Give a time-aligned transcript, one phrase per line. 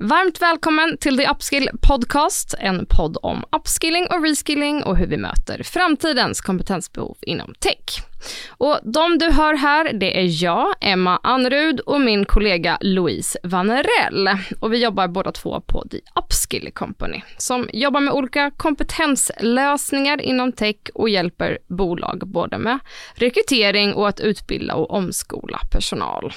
[0.00, 5.16] Varmt välkommen till The Upskill Podcast, en podd om upskilling och reskilling och hur vi
[5.16, 8.04] möter framtidens kompetensbehov inom tech.
[8.50, 14.28] Och de du hör här, det är jag, Emma Anrud och min kollega Louise Vanerell.
[14.60, 20.52] Och vi jobbar båda två på The Upskill Company, som jobbar med olika kompetenslösningar inom
[20.52, 22.78] tech och hjälper bolag både med
[23.14, 26.32] rekrytering och att utbilda och omskola personal.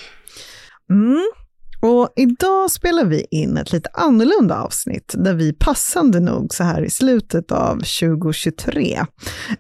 [0.89, 1.32] Mm.
[1.82, 6.81] Och idag spelar vi in ett lite annorlunda avsnitt där vi passande nog så här
[6.81, 9.05] i slutet av 2023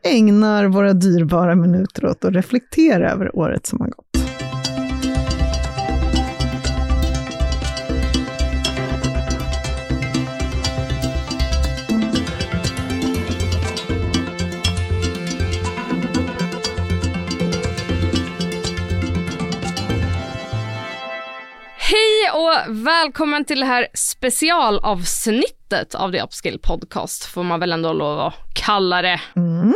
[0.03, 4.10] ägnar våra dyrbara minuter åt att reflektera över året som har gått.
[22.33, 28.19] Och välkommen till det här specialavsnittet av The Upskill Podcast, får man väl ändå lov
[28.19, 29.21] att kalla det.
[29.35, 29.73] Mm.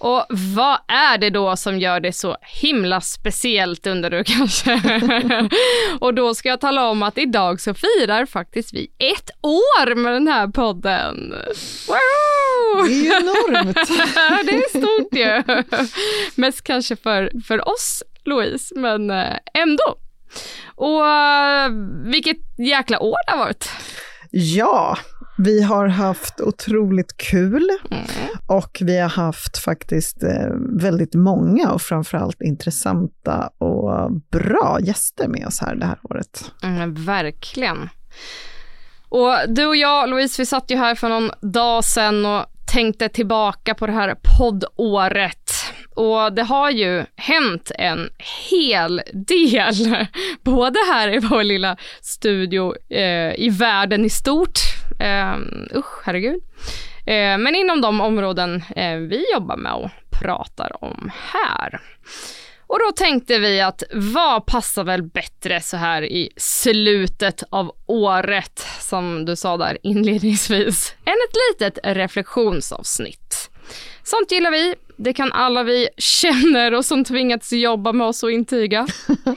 [0.00, 4.80] Och vad är det då som gör det så himla speciellt undrar du kanske?
[6.00, 10.12] och då ska jag tala om att idag så firar faktiskt vi ett år med
[10.12, 11.34] den här podden.
[11.88, 12.86] Wow!
[12.86, 13.76] Det är ju enormt.
[14.46, 15.42] det är stort ju.
[16.34, 19.98] Mest kanske för, för oss Louise, men eh, ändå.
[20.74, 23.70] Och uh, vilket jäkla år det har varit.
[24.30, 24.98] Ja,
[25.38, 28.04] vi har haft otroligt kul Mm.
[28.46, 30.48] och vi har haft faktiskt eh,
[30.80, 36.52] väldigt många och framförallt intressanta och bra gäster med oss här det här året.
[36.62, 37.88] Mm, verkligen.
[39.08, 43.08] Och du och jag, Louise, vi satt ju här för någon dag sedan och tänkte
[43.08, 45.37] tillbaka på det här poddåret.
[45.98, 48.10] Och det har ju hänt en
[48.50, 50.06] hel del,
[50.42, 54.58] både här i vår lilla studio, eh, i världen i stort,
[55.00, 55.36] eh,
[55.74, 56.42] usch herregud,
[57.06, 59.90] eh, men inom de områden eh, vi jobbar med och
[60.22, 61.80] pratar om här.
[62.66, 68.66] Och då tänkte vi att vad passar väl bättre så här i slutet av året,
[68.80, 73.47] som du sa där inledningsvis, än ett litet reflektionsavsnitt.
[74.02, 74.74] Sånt gillar vi.
[74.96, 78.86] Det kan alla vi känner och som tvingats jobba med oss och intyga.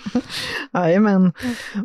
[0.73, 1.31] Jajamän.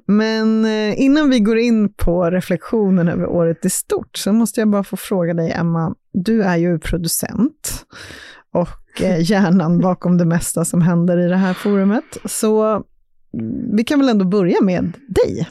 [0.07, 4.71] Men eh, innan vi går in på reflektionen över året i stort så måste jag
[4.71, 5.95] bara få fråga dig, Emma.
[6.13, 7.87] Du är ju producent
[8.53, 12.19] och eh, hjärnan bakom det mesta som händer i det här forumet.
[12.25, 12.83] Så
[13.77, 15.49] vi kan väl ändå börja med dig.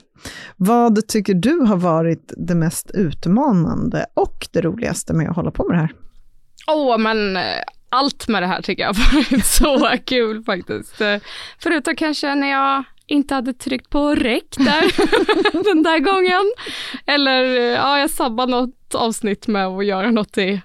[0.55, 5.67] Vad tycker du har varit det mest utmanande och det roligaste med att hålla på
[5.67, 5.93] med det här?
[6.67, 7.43] Åh, men eh,
[7.89, 11.01] allt med det här tycker jag har varit så kul faktiskt.
[11.01, 11.15] Eh,
[11.59, 14.81] Förutom kanske när jag inte hade tryckt på räck där
[15.73, 16.53] den där gången.
[17.05, 20.61] Eller eh, ja, jag sabbade något avsnitt med att göra något i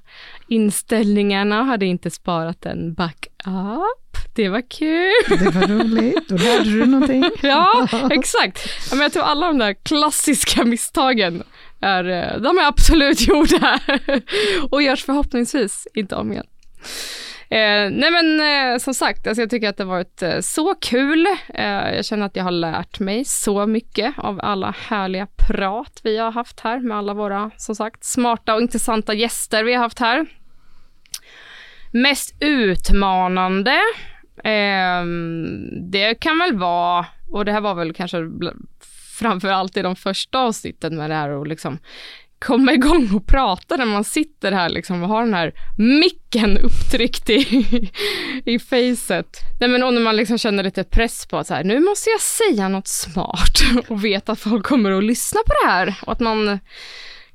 [0.48, 4.34] inställningarna, hade inte sparat en backup.
[4.34, 5.38] Det var kul.
[5.38, 7.24] Det var roligt, då lärde du någonting.
[7.42, 8.68] Ja, exakt.
[8.90, 11.42] Men jag tror alla de där klassiska misstagen
[11.80, 13.80] är, eh, de är absolut gjorda
[14.70, 16.46] och görs förhoppningsvis inte om igen.
[17.52, 20.74] Eh, nej men eh, som sagt, alltså jag tycker att det har varit eh, så
[20.74, 21.26] kul.
[21.54, 26.18] Eh, jag känner att jag har lärt mig så mycket av alla härliga prat vi
[26.18, 29.98] har haft här med alla våra, som sagt, smarta och intressanta gäster vi har haft
[29.98, 30.26] här.
[31.92, 33.78] Mest utmanande,
[34.44, 35.04] eh,
[35.90, 38.18] det kan väl vara, och det här var väl kanske
[39.20, 41.78] bl- framför allt i de första avsnitten med det här och liksom
[42.38, 47.30] komma igång och prata när man sitter här liksom och har den här micken upptryckt
[47.30, 47.90] i,
[48.44, 49.36] i facet.
[49.60, 52.10] Nej men och när man liksom känner lite press på att så här, nu måste
[52.10, 56.12] jag säga något smart och veta att folk kommer att lyssna på det här och
[56.12, 56.58] att man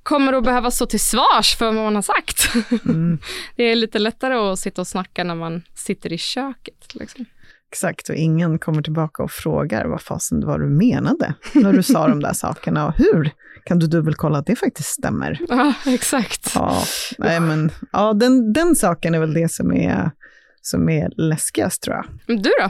[0.04, 2.54] kommer att behöva stå till svars för vad man har sagt.
[2.86, 3.20] Mm.
[3.56, 6.96] Det är lite lättare att sitta och snacka när man sitter i köket.
[6.96, 7.26] Liksom.
[7.72, 11.84] Exakt, och ingen kommer tillbaka och frågar vad fasen det var du menade när du
[11.84, 13.32] sa de där sakerna och hur
[13.66, 15.40] kan du dubbelkolla att det faktiskt stämmer?
[15.50, 16.52] Ja, exakt.
[16.56, 16.84] Ja,
[17.18, 20.12] nej men, ja den, den saken är väl det som är,
[20.62, 22.06] som är läskigast tror jag.
[22.28, 22.70] Du då?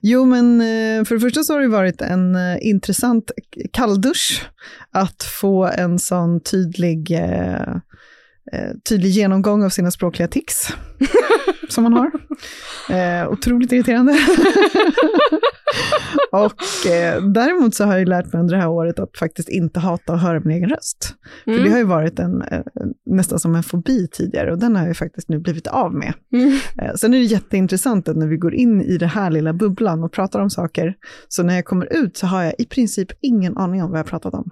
[0.00, 3.30] Jo, men eh, för det första så har det varit en eh, intressant
[3.72, 4.48] kalldusch
[4.90, 7.76] att få en sån tydlig, eh,
[8.52, 10.68] eh, tydlig genomgång av sina språkliga tics
[11.68, 12.10] som man har.
[12.90, 14.12] Eh, otroligt irriterande.
[16.32, 19.80] och eh, däremot så har jag lärt mig under det här året att faktiskt inte
[19.80, 21.14] hata att höra min egen röst.
[21.46, 21.58] Mm.
[21.58, 22.62] För det har ju varit en, eh,
[23.06, 26.14] nästan som en fobi tidigare och den har jag faktiskt nu blivit av med.
[26.32, 26.58] Mm.
[26.82, 30.04] Eh, sen är det jätteintressant att när vi går in i den här lilla bubblan
[30.04, 30.94] och pratar om saker,
[31.28, 34.06] så när jag kommer ut så har jag i princip ingen aning om vad jag
[34.06, 34.50] pratat om.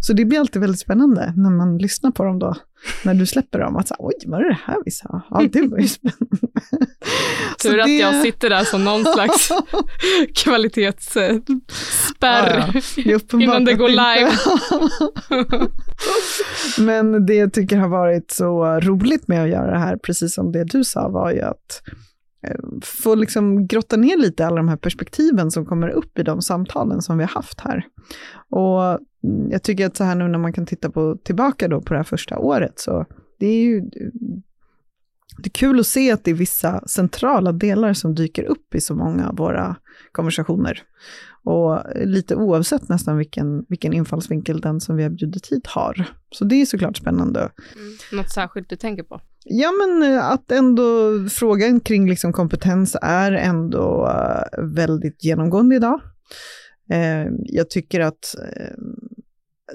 [0.00, 2.54] Så det blir alltid väldigt spännande när man lyssnar på dem då,
[3.02, 5.22] när du släpper dem, att så, oj, var det det här vi sa?
[5.30, 6.26] Ja, det var ju spännande.
[7.62, 9.48] Tur att jag sitter där som någon slags
[10.34, 11.42] kvalitetsspärr
[12.20, 13.20] ja, ja.
[13.40, 14.32] innan det går live.
[16.78, 20.52] Men det jag tycker har varit så roligt med att göra det här, precis som
[20.52, 21.82] det du sa, var ju att
[22.82, 27.02] få liksom grotta ner lite alla de här perspektiven som kommer upp i de samtalen
[27.02, 27.86] som vi har haft här.
[28.50, 28.84] Och
[29.24, 31.94] mm, jag tycker att så här nu när man kan titta på, tillbaka då på
[31.94, 33.06] det här första året, så
[33.38, 33.90] det är ju
[35.38, 38.80] det är kul att se att det är vissa centrala delar som dyker upp i
[38.80, 39.76] så många av våra
[40.12, 40.82] konversationer.
[41.44, 46.04] Och lite oavsett nästan vilken, vilken infallsvinkel den som vi har bjudit hit har.
[46.30, 47.40] Så det är såklart spännande.
[47.40, 47.96] Mm.
[48.12, 49.20] Något särskilt du tänker på?
[49.44, 56.00] Ja, men eh, att ändå frågan kring liksom kompetens är ändå eh, väldigt genomgående idag.
[56.90, 58.34] Eh, jag tycker att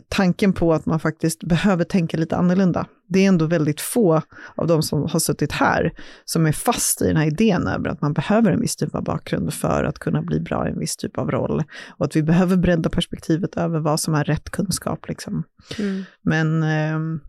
[0.10, 2.86] tanken på att man faktiskt behöver tänka lite annorlunda.
[3.08, 4.22] Det är ändå väldigt få
[4.56, 5.94] av de som har suttit här
[6.26, 9.04] som är fast i den här idén över att man behöver en viss typ av
[9.04, 11.64] bakgrund för att kunna bli bra i en viss typ av roll.
[11.90, 15.08] Och att vi behöver bredda perspektivet över vad som är rätt kunskap.
[15.08, 15.44] Liksom.
[15.80, 16.04] Mm.
[16.22, 17.20] Men, ehm,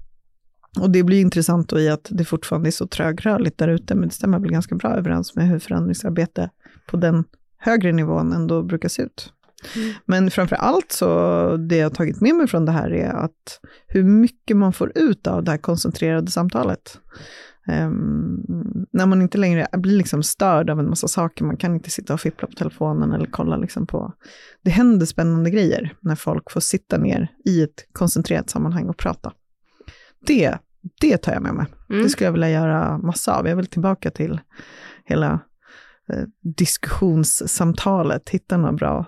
[0.81, 4.09] och det blir intressant då i att det fortfarande är så trögrörligt där ute, men
[4.09, 6.51] det stämmer väl ganska bra överens med hur förändringsarbete
[6.87, 7.25] på den
[7.59, 9.33] högre nivån ändå brukar se ut.
[9.77, 9.95] Mm.
[10.07, 14.05] Men framför allt så, det jag tagit med mig från det här är att hur
[14.05, 16.99] mycket man får ut av det här koncentrerade samtalet.
[17.69, 21.91] Um, när man inte längre blir liksom störd av en massa saker, man kan inte
[21.91, 24.13] sitta och fippla på telefonen eller kolla liksom på...
[24.63, 29.33] Det händer spännande grejer när folk får sitta ner i ett koncentrerat sammanhang och prata.
[30.27, 30.59] Det,
[31.01, 31.67] det tar jag med mig.
[31.91, 32.03] Mm.
[32.03, 33.49] Det skulle jag vilja göra massa av.
[33.49, 34.41] Jag vill tillbaka till
[35.05, 35.41] hela
[36.13, 36.25] eh,
[36.57, 39.07] diskussionssamtalet, hitta några bra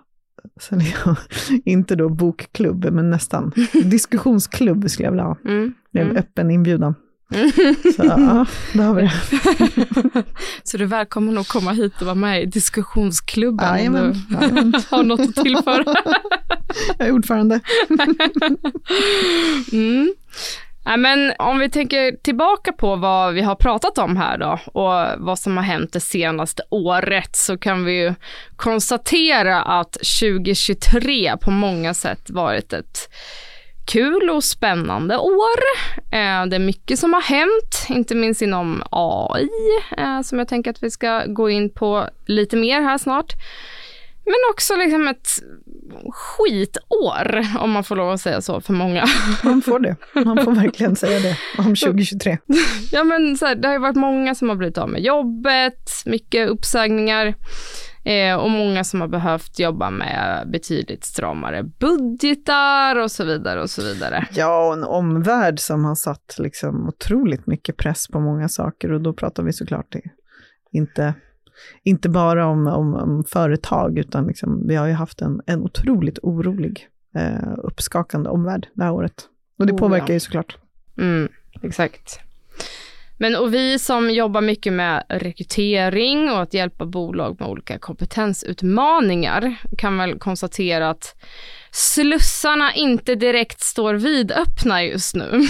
[0.60, 1.16] Sen är jag
[1.64, 3.52] inte då bokklubb, men nästan.
[3.84, 5.38] Diskussionsklubb skulle jag vilja ha.
[5.44, 5.74] Mm.
[5.92, 6.22] Det är en mm.
[6.22, 6.94] öppen inbjudan.
[7.96, 9.12] Så ja, då har vi det.
[10.62, 14.14] Så du är välkommen att komma hit och vara med i diskussionsklubben jajamän.
[14.90, 15.84] har något att tillföra.
[16.98, 17.60] jag är ordförande.
[19.72, 20.14] mm.
[20.84, 25.38] Men om vi tänker tillbaka på vad vi har pratat om här då och vad
[25.38, 28.14] som har hänt det senaste året så kan vi ju
[28.56, 33.08] konstatera att 2023 på många sätt varit ett
[33.86, 35.60] kul och spännande år.
[35.96, 39.48] Eh, det är mycket som har hänt, inte minst inom AI,
[39.98, 43.32] eh, som jag tänker att vi ska gå in på lite mer här snart.
[44.24, 45.28] Men också liksom ett
[46.12, 49.04] skitår, om man får lov att säga så för många.
[49.44, 49.96] Man får det.
[50.24, 52.38] Man får verkligen säga det om 2023.
[52.92, 55.90] Ja, men så här, det har ju varit många som har blivit av med jobbet,
[56.06, 57.34] mycket uppsägningar
[58.04, 63.70] eh, och många som har behövt jobba med betydligt stramare budgetar och så vidare och
[63.70, 64.26] så vidare.
[64.32, 69.00] Ja, och en omvärld som har satt liksom otroligt mycket press på många saker och
[69.00, 69.94] då pratar vi såklart
[70.72, 71.14] inte
[71.82, 76.18] inte bara om, om, om företag, utan liksom, vi har ju haft en, en otroligt
[76.22, 79.28] orolig, eh, uppskakande omvärld det här året.
[79.58, 80.14] Och det oh, påverkar ja.
[80.14, 80.58] ju såklart.
[80.98, 81.28] Mm,
[81.62, 82.20] exakt.
[83.18, 89.56] Men och vi som jobbar mycket med rekrytering och att hjälpa bolag med olika kompetensutmaningar
[89.78, 91.16] kan väl konstatera att
[91.74, 95.42] slussarna inte direkt står vidöppna just nu.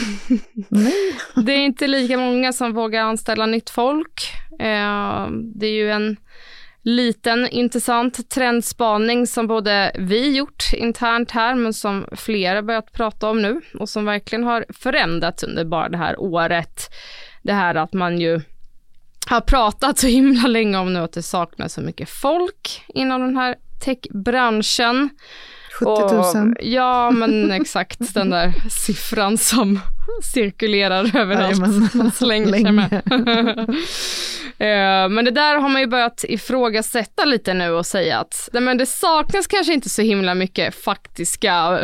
[1.34, 4.32] det är inte lika många som vågar anställa nytt folk.
[4.60, 6.16] Eh, det är ju en
[6.82, 13.42] liten intressant trendspaning som både vi gjort internt här, men som flera börjat prata om
[13.42, 16.90] nu och som verkligen har förändrats under bara det här året.
[17.42, 18.40] Det här att man ju
[19.26, 23.36] har pratat så himla länge om nu att det saknas så mycket folk inom den
[23.36, 25.10] här techbranschen.
[25.78, 26.48] 70 000.
[26.50, 29.80] Och, ja, men exakt den där siffran som
[30.34, 31.60] cirkulerar överallt.
[31.60, 33.02] Nej, man slänger sig med.
[34.58, 38.62] Eh, men det där har man ju börjat ifrågasätta lite nu och säga att nej,
[38.62, 41.80] men det saknas kanske inte så himla mycket faktiska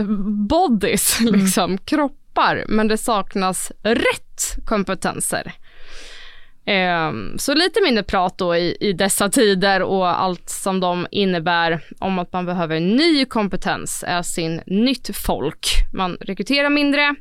[0.49, 1.35] bodies, mm.
[1.35, 5.53] liksom kroppar, men det saknas rätt kompetenser.
[6.73, 11.85] Ehm, så lite mindre prat då i, i dessa tider och allt som de innebär
[11.99, 15.67] om att man behöver ny kompetens, är sin nytt folk.
[15.93, 17.15] Man rekryterar mindre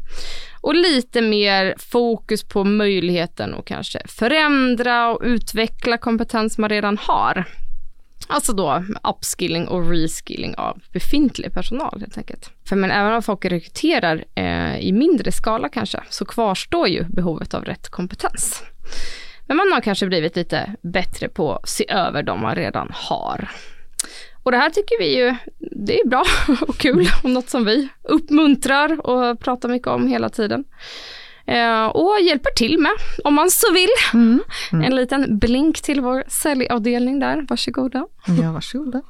[0.62, 7.46] och lite mer fokus på möjligheten att kanske förändra och utveckla kompetens man redan har.
[8.28, 12.52] Alltså då upskilling och reskilling av befintlig personal helt enkelt.
[12.66, 17.54] För men även om folk rekryterar eh, i mindre skala kanske, så kvarstår ju behovet
[17.54, 18.64] av rätt kompetens.
[19.50, 23.50] Men man har kanske blivit lite bättre på att se över de man redan har.
[24.44, 25.36] Och det här tycker vi ju,
[25.86, 26.26] det är bra
[26.68, 30.64] och kul och något som vi uppmuntrar och pratar mycket om hela tiden.
[31.48, 32.92] Eh, och hjälper till med,
[33.24, 33.90] om man så vill.
[34.14, 34.42] Mm.
[34.72, 34.86] Mm.
[34.92, 38.08] En liten blink till vår säljavdelning där, varsågoda.
[38.42, 39.02] Ja, varsågoda.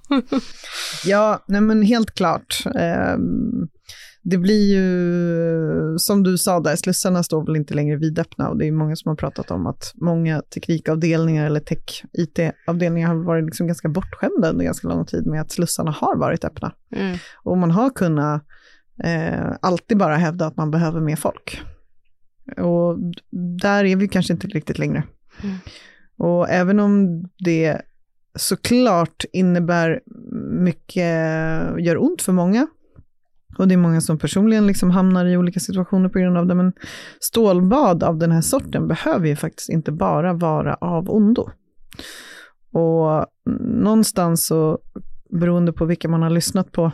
[1.05, 2.57] ja, nej men helt klart.
[2.65, 3.17] Eh,
[4.29, 8.67] det blir ju, som du sa där, slussarna står väl inte längre vidöppna och det
[8.67, 13.89] är många som har pratat om att många teknikavdelningar eller tech-IT-avdelningar har varit liksom ganska
[13.89, 16.71] bortskämda under ganska lång tid med att slussarna har varit öppna.
[16.95, 17.17] Mm.
[17.43, 18.43] Och man har kunnat
[19.03, 21.61] eh, alltid bara hävda att man behöver mer folk.
[22.57, 22.97] Och
[23.59, 25.03] där är vi kanske inte riktigt längre.
[25.43, 25.55] Mm.
[26.17, 27.81] Och även om det
[28.35, 30.01] såklart innebär
[30.51, 31.05] mycket,
[31.79, 32.67] gör ont för många,
[33.59, 36.55] och det är många som personligen liksom hamnar i olika situationer på grund av det,
[36.55, 36.73] men
[37.19, 41.49] stålbad av den här sorten behöver ju faktiskt inte bara vara av ondo.
[42.73, 43.25] Och
[43.83, 44.79] någonstans så,
[45.39, 46.91] beroende på vilka man har lyssnat på,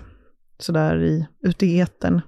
[0.60, 2.22] sådär i, ute i etern,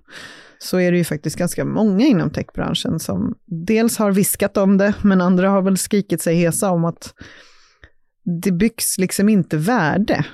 [0.59, 4.93] så är det ju faktiskt ganska många inom techbranschen som dels har viskat om det,
[5.03, 7.13] men andra har väl skrikit sig hesa om att
[8.41, 10.25] det byggs liksom inte värde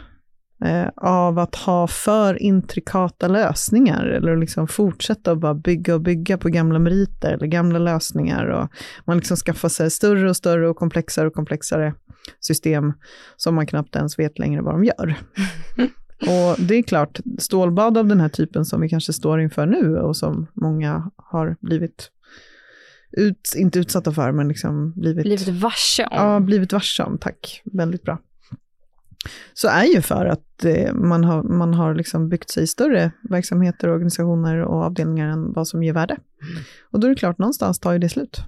[0.63, 6.37] eh, av att ha för intrikata lösningar eller liksom fortsätta att bara bygga och bygga
[6.37, 8.69] på gamla meriter eller gamla lösningar och
[9.05, 11.93] man liksom skaffar sig större och större och komplexare och komplexare
[12.39, 12.93] system
[13.35, 15.15] som man knappt ens vet längre vad de gör.
[16.21, 19.97] Och det är klart, stålbad av den här typen som vi kanske står inför nu
[19.97, 22.11] och som många har blivit
[23.11, 25.23] ut, inte utsatta för, men liksom blivit...
[25.23, 26.17] Blivit varse om.
[26.17, 27.61] Ja, blivit varse om, tack.
[27.65, 28.19] Väldigt bra.
[29.53, 33.89] Så är ju för att eh, man har, man har liksom byggt sig större verksamheter,
[33.89, 36.13] organisationer och avdelningar än vad som ger värde.
[36.13, 36.63] Mm.
[36.91, 38.43] Och då är det klart, någonstans tar ju det slut.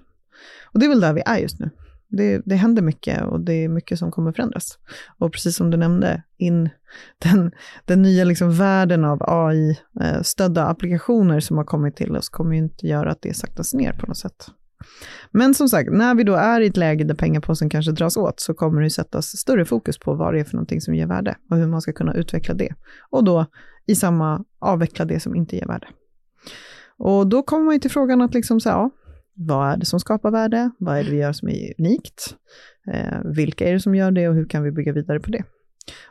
[0.66, 1.70] Och det är väl där vi är just nu
[2.08, 4.80] det, det händer mycket och det är mycket som kommer förändras.
[5.18, 6.70] Och precis som du nämnde, in
[7.18, 7.52] den,
[7.86, 12.58] den nya liksom världen av AI-stödda eh, applikationer som har kommit till oss kommer ju
[12.58, 14.48] inte göra att det saktas ner på något sätt.
[15.32, 18.39] Men som sagt, när vi då är i ett läge där pengapåsen kanske dras åt
[18.39, 21.36] så kommer det sättas större fokus på vad det är för någonting som ger värde
[21.50, 22.74] och hur man ska kunna utveckla det.
[23.10, 23.46] Och då
[23.86, 25.88] i samma avveckla det som inte ger värde.
[26.98, 28.89] Och då kommer man ju till frågan att liksom säga, ja,
[29.34, 30.72] vad är det som skapar värde?
[30.80, 32.36] Vad är det vi gör som är unikt?
[32.94, 35.44] Eh, vilka är det som gör det och hur kan vi bygga vidare på det?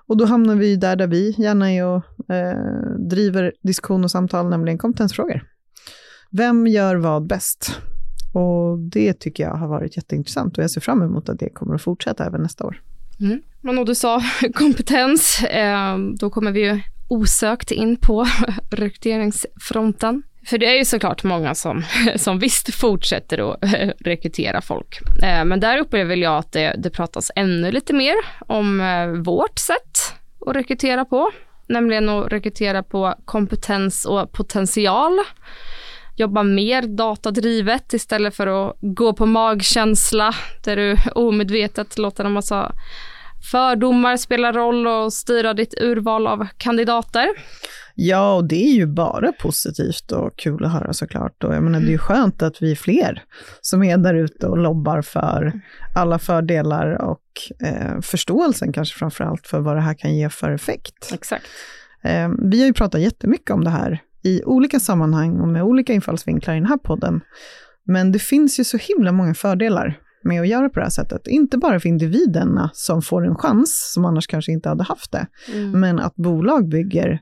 [0.07, 2.59] Och då hamnar vi där, där vi gärna är och eh,
[3.11, 5.43] driver diskussion och samtal, nämligen kompetensfrågor.
[6.31, 7.81] Vem gör vad bäst?
[8.35, 11.75] Och det tycker jag har varit jätteintressant och jag ser fram emot att det kommer
[11.75, 12.81] att fortsätta även nästa år.
[13.21, 13.43] Mm.
[13.61, 14.23] Men och du sa
[14.55, 18.27] kompetens, eh, då kommer vi ju osökt in på
[18.71, 20.23] rekryteringsfronten.
[20.47, 21.83] För det är ju såklart många som,
[22.17, 25.01] som visst fortsätter att eh, rekrytera folk.
[25.23, 28.15] Eh, men där upplever jag att det, det pratas ännu lite mer
[28.47, 30.15] om eh, vårt sätt
[30.47, 31.31] att rekrytera på.
[31.69, 35.19] Nämligen att rekrytera på kompetens och potential.
[36.17, 42.73] Jobba mer datadrivet istället för att gå på magkänsla där du omedvetet låter en massa
[43.51, 47.29] fördomar spela roll och styra ditt urval av kandidater.
[47.95, 51.45] Ja, och det är ju bara positivt och kul att höra såklart.
[51.45, 53.23] Och jag menar, det är ju skönt att vi är fler
[53.61, 55.53] som är där ute och lobbar för
[55.95, 57.23] alla fördelar och
[57.67, 61.11] eh, förståelsen kanske framför allt för vad det här kan ge för effekt.
[61.15, 61.47] Exakt.
[62.03, 65.93] Eh, vi har ju pratat jättemycket om det här i olika sammanhang och med olika
[65.93, 67.21] infallsvinklar i den här podden.
[67.87, 71.27] Men det finns ju så himla många fördelar med att göra på det här sättet.
[71.27, 75.27] Inte bara för individerna som får en chans, som annars kanske inte hade haft det,
[75.53, 75.81] mm.
[75.81, 77.21] men att bolag bygger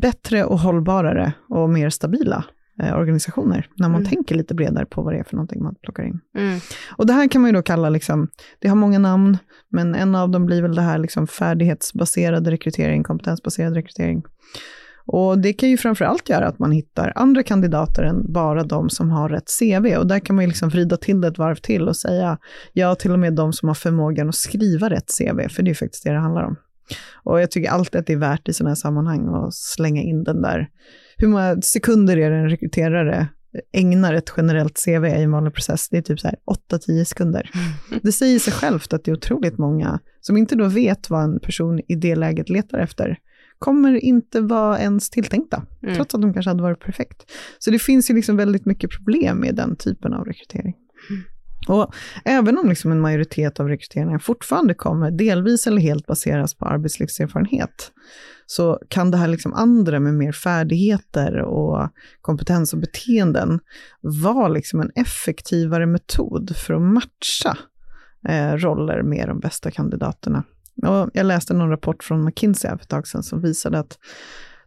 [0.00, 2.44] bättre och hållbarare och mer stabila
[2.82, 4.10] eh, organisationer, när man mm.
[4.10, 6.20] tänker lite bredare på vad det är för någonting man plockar in.
[6.38, 6.60] Mm.
[6.96, 9.38] Och det här kan man ju då kalla, liksom, det har många namn,
[9.68, 14.22] men en av dem blir väl det här liksom färdighetsbaserad rekrytering, kompetensbaserad rekrytering.
[15.06, 19.10] Och det kan ju framförallt göra att man hittar andra kandidater än bara de som
[19.10, 19.96] har rätt CV.
[19.96, 22.38] Och där kan man ju liksom vrida till det ett varv till och säga,
[22.72, 25.70] ja, till och med de som har förmågan att skriva rätt CV, för det är
[25.70, 26.56] ju faktiskt det det handlar om.
[27.24, 30.24] Och jag tycker alltid att det är värt i sådana här sammanhang att slänga in
[30.24, 30.68] den där.
[31.16, 33.28] Hur många sekunder är det en rekryterare
[33.72, 35.88] ägnar ett generellt CV i en vanlig process?
[35.88, 36.36] Det är typ så här
[36.70, 37.50] 8-10 sekunder.
[37.54, 38.00] Mm.
[38.02, 41.40] Det säger sig självt att det är otroligt många som inte då vet vad en
[41.40, 43.18] person i det läget letar efter
[43.58, 45.94] kommer inte vara ens tilltänkta, mm.
[45.94, 47.32] trots att de kanske hade varit perfekt.
[47.58, 50.74] Så det finns ju liksom väldigt mycket problem med den typen av rekrytering.
[51.10, 51.22] Mm.
[51.68, 51.94] Och
[52.24, 57.92] även om liksom en majoritet av rekryteringar fortfarande kommer delvis eller helt baseras på arbetslivserfarenhet,
[58.46, 63.60] så kan det här liksom andra med mer färdigheter och kompetens och beteenden
[64.00, 67.58] vara liksom en effektivare metod för att matcha
[68.28, 70.44] eh, roller med de bästa kandidaterna.
[70.82, 73.98] Och jag läste någon rapport från McKinsey för ett tag sedan som visade att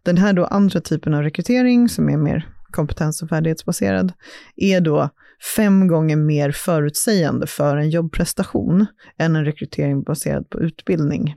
[0.04, 4.14] den här då andra typen av rekrytering, som är mer kompetens och färdighetsbaserad,
[4.56, 5.10] är då
[5.56, 8.86] fem gånger mer förutsägande för en jobbprestation
[9.18, 11.36] än en rekrytering baserad på utbildning.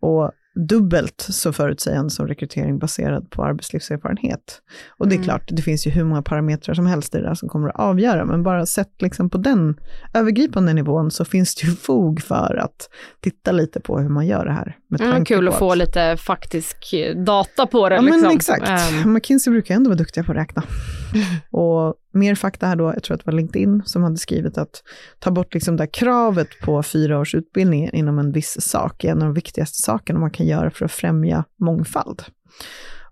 [0.00, 4.62] Och dubbelt så förutsägande som rekrytering baserad på arbetslivserfarenhet.
[4.98, 5.24] Och det är mm.
[5.24, 7.78] klart, det finns ju hur många parametrar som helst i det där som kommer att
[7.78, 9.76] avgöra, men bara sett liksom på den
[10.14, 12.88] övergripande nivån så finns det ju fog för att
[13.20, 14.76] titta lite på hur man gör det här.
[14.88, 16.94] Med mm, kul att, att få lite faktisk
[17.26, 17.94] data på det.
[17.94, 18.22] Ja, liksom.
[18.22, 18.68] men exakt.
[19.04, 19.12] Um.
[19.12, 20.62] McKinsey brukar ändå vara duktiga på att räkna.
[21.50, 24.82] och mer fakta här då, jag tror att det var LinkedIn som hade skrivit att
[25.18, 29.18] ta bort liksom det kravet på fyra års utbildning inom en viss sak är en
[29.18, 32.22] av de viktigaste sakerna man kan kan göra för att främja mångfald.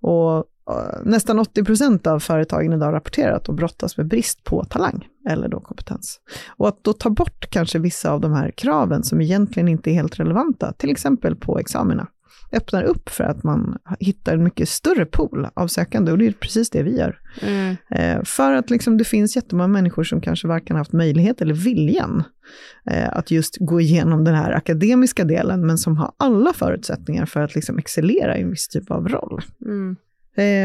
[0.00, 0.36] Och
[0.70, 5.08] eh, nästan 80 procent av företagen idag rapporterar att de brottas med brist på talang
[5.28, 6.20] eller då kompetens.
[6.56, 9.94] Och att då ta bort kanske vissa av de här kraven som egentligen inte är
[9.94, 12.06] helt relevanta, till exempel på examina,
[12.52, 16.32] öppnar upp för att man hittar en mycket större pool av sökande och det är
[16.32, 17.20] precis det vi gör.
[17.42, 17.76] Mm.
[17.90, 22.22] Eh, för att liksom det finns jättemånga människor som kanske varken haft möjlighet eller viljan
[22.90, 27.40] eh, att just gå igenom den här akademiska delen, men som har alla förutsättningar för
[27.40, 29.42] att liksom excellera i en viss typ av roll.
[29.64, 29.96] Mm.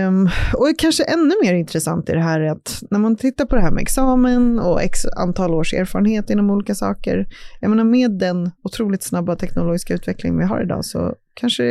[0.07, 3.55] Um, och kanske ännu mer intressant i det här är att när man tittar på
[3.55, 7.27] det här med examen och x antal års erfarenhet inom olika saker,
[7.61, 11.63] jag menar med den otroligt snabba teknologiska utveckling vi har idag så kanske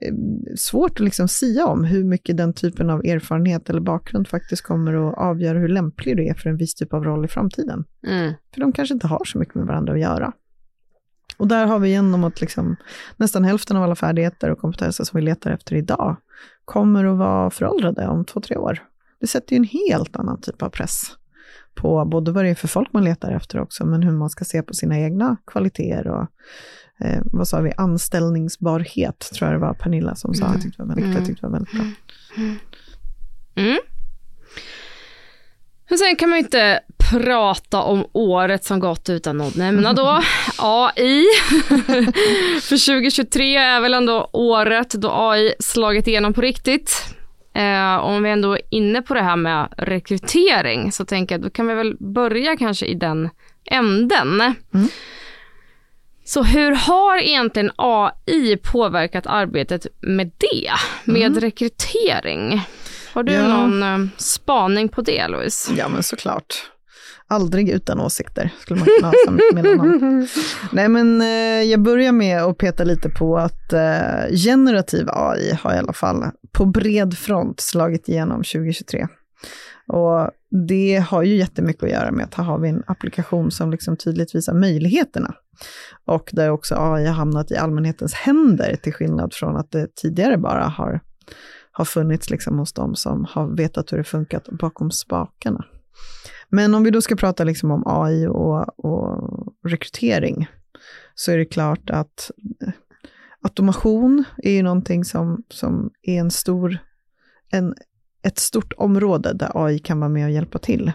[0.00, 4.28] det är svårt att liksom sia om hur mycket den typen av erfarenhet eller bakgrund
[4.28, 7.28] faktiskt kommer att avgöra hur lämplig du är för en viss typ av roll i
[7.28, 7.84] framtiden.
[8.06, 8.32] Mm.
[8.54, 10.32] För de kanske inte har så mycket med varandra att göra.
[11.40, 12.76] Och där har vi genom att liksom,
[13.16, 16.16] nästan hälften av alla färdigheter och kompetenser som vi letar efter idag
[16.64, 18.82] kommer att vara föråldrade om två, tre år.
[19.20, 21.02] Det sätter ju en helt annan typ av press
[21.74, 24.44] på både vad det är för folk man letar efter också, men hur man ska
[24.44, 26.26] se på sina egna kvaliteter och
[27.06, 30.54] eh, vad sa vi, anställningsbarhet, tror jag det var Pernilla som sa, mm.
[30.54, 31.84] jag tyckte det var väldigt, jag tyckte var väldigt bra.
[33.56, 33.78] Mm.
[35.88, 36.80] Men sen kan man ju inte
[37.10, 40.22] prata om året som gått utan att nämna då
[40.58, 41.24] AI.
[42.62, 47.14] För 2023 är väl ändå året då AI slagit igenom på riktigt.
[47.54, 51.50] Eh, om vi ändå är inne på det här med rekrytering så tänker jag då
[51.50, 53.30] kan vi väl börja kanske i den
[53.64, 54.40] änden.
[54.74, 54.88] Mm.
[56.24, 60.72] Så hur har egentligen AI påverkat arbetet med det,
[61.04, 61.40] med mm.
[61.40, 62.62] rekrytering?
[63.12, 63.48] Har du ja.
[63.48, 65.74] någon eh, spaning på det, Louise?
[65.78, 66.70] Ja, men såklart.
[67.30, 70.26] Aldrig utan åsikter, skulle man kunna ha
[70.72, 75.74] Nej, men eh, jag börjar med att peta lite på att eh, generativ AI har
[75.74, 79.06] i alla fall på bred front slagit igenom 2023.
[79.92, 80.30] Och
[80.68, 83.96] det har ju jättemycket att göra med att här har vi en applikation som liksom
[83.96, 85.34] tydligt visar möjligheterna.
[86.04, 90.38] Och där också AI har hamnat i allmänhetens händer, till skillnad från att det tidigare
[90.38, 91.00] bara har
[91.72, 95.64] har funnits liksom hos de som har vetat hur det funkat bakom spakarna.
[96.50, 100.46] Men om vi då ska prata liksom om AI och, och rekrytering,
[101.14, 102.30] så är det klart att
[102.62, 102.72] eh,
[103.42, 106.78] automation är ju någonting som, som är en stor,
[107.52, 107.74] en,
[108.22, 110.92] ett stort område där AI kan vara med och hjälpa till.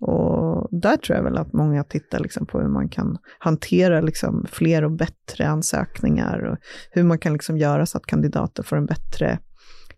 [0.00, 4.46] Och där tror jag väl att många tittar liksom på hur man kan hantera liksom
[4.50, 6.58] fler och bättre ansökningar och
[6.90, 9.38] hur man kan liksom göra så att kandidater får en bättre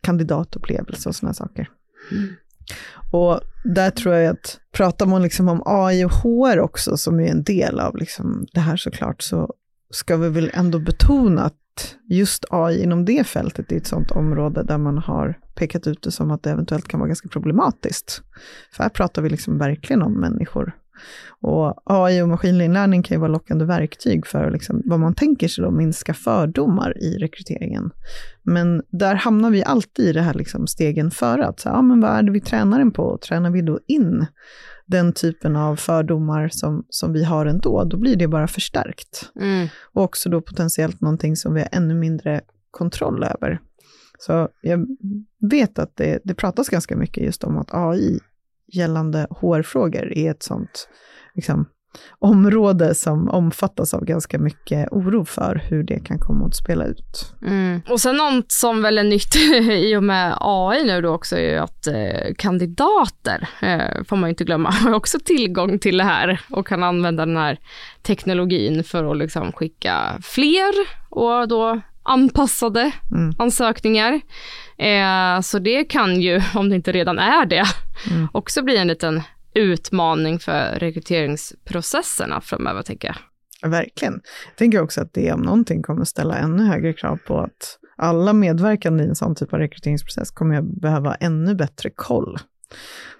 [0.00, 1.68] kandidatupplevelse och sådana saker.
[2.12, 2.28] Mm.
[3.10, 7.30] Och där tror jag att, pratar man liksom om AI och HR också, som är
[7.30, 9.54] en del av liksom det här såklart, så
[9.90, 11.54] ska vi väl ändå betona att
[12.08, 16.10] just AI inom det fältet är ett sådant område där man har pekat ut det
[16.10, 18.22] som att det eventuellt kan vara ganska problematiskt.
[18.72, 20.72] För här pratar vi liksom verkligen om människor
[21.40, 25.64] och AI och maskininlärning kan ju vara lockande verktyg för liksom vad man tänker sig
[25.64, 27.90] då, minska fördomar i rekryteringen.
[28.42, 32.00] Men där hamnar vi alltid i det här liksom stegen före, att så, ja, men
[32.00, 33.18] vad är det vi tränar den på?
[33.28, 34.26] Tränar vi då in
[34.86, 39.30] den typen av fördomar som, som vi har ändå, då blir det bara förstärkt.
[39.40, 39.68] Mm.
[39.92, 43.60] Och också då potentiellt någonting som vi har ännu mindre kontroll över.
[44.18, 44.86] Så jag
[45.50, 48.18] vet att det, det pratas ganska mycket just om att AI
[48.72, 50.88] gällande HR-frågor är ett sånt
[51.34, 51.66] liksom,
[52.18, 57.34] område som omfattas av ganska mycket oro för hur det kan komma att spela ut.
[57.42, 57.82] Mm.
[57.90, 59.36] Och sen något som väl är nytt
[59.70, 64.28] i och med AI nu då också är ju att eh, kandidater, eh, får man
[64.28, 67.58] ju inte glömma, har också tillgång till det här och kan använda den här
[68.02, 70.72] teknologin för att liksom skicka fler
[71.08, 73.34] och då anpassade mm.
[73.38, 74.20] ansökningar.
[74.78, 77.64] Eh, så det kan ju, om det inte redan är det,
[78.10, 78.28] mm.
[78.32, 79.22] också bli en liten
[79.54, 83.16] utmaning för rekryteringsprocesserna framöver, tänker jag.
[83.70, 84.20] Verkligen.
[84.46, 88.32] Jag tänker också att det om någonting kommer ställa ännu högre krav på att alla
[88.32, 92.36] medverkande i en sån typ av rekryteringsprocess kommer att behöva ännu bättre koll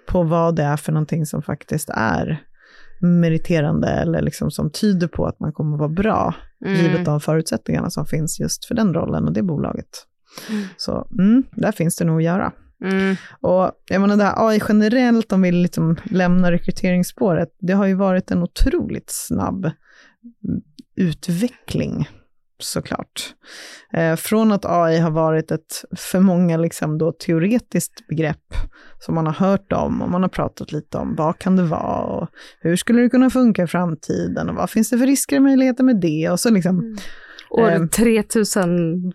[0.07, 2.43] på vad det är för någonting som faktiskt är
[3.01, 6.81] meriterande eller liksom som tyder på att man kommer att vara bra, mm.
[6.81, 10.05] givet de förutsättningarna som finns just för den rollen och det bolaget.
[10.49, 10.65] Mm.
[10.77, 12.51] Så mm, där finns det nog att göra.
[12.83, 13.15] Mm.
[13.41, 17.93] Och jag menar det här AI generellt, om vi liksom lämnar rekryteringsspåret, det har ju
[17.93, 19.71] varit en otroligt snabb
[20.95, 22.07] utveckling
[22.59, 23.35] såklart.
[23.93, 28.53] Eh, från att AI har varit ett för många liksom då teoretiskt begrepp
[28.99, 32.01] som man har hört om och man har pratat lite om vad kan det vara
[32.01, 32.29] och
[32.61, 35.83] hur skulle det kunna funka i framtiden och vad finns det för risker och möjligheter
[35.83, 36.79] med det och så liksom.
[36.79, 36.97] Mm.
[37.49, 39.13] År eh, 3000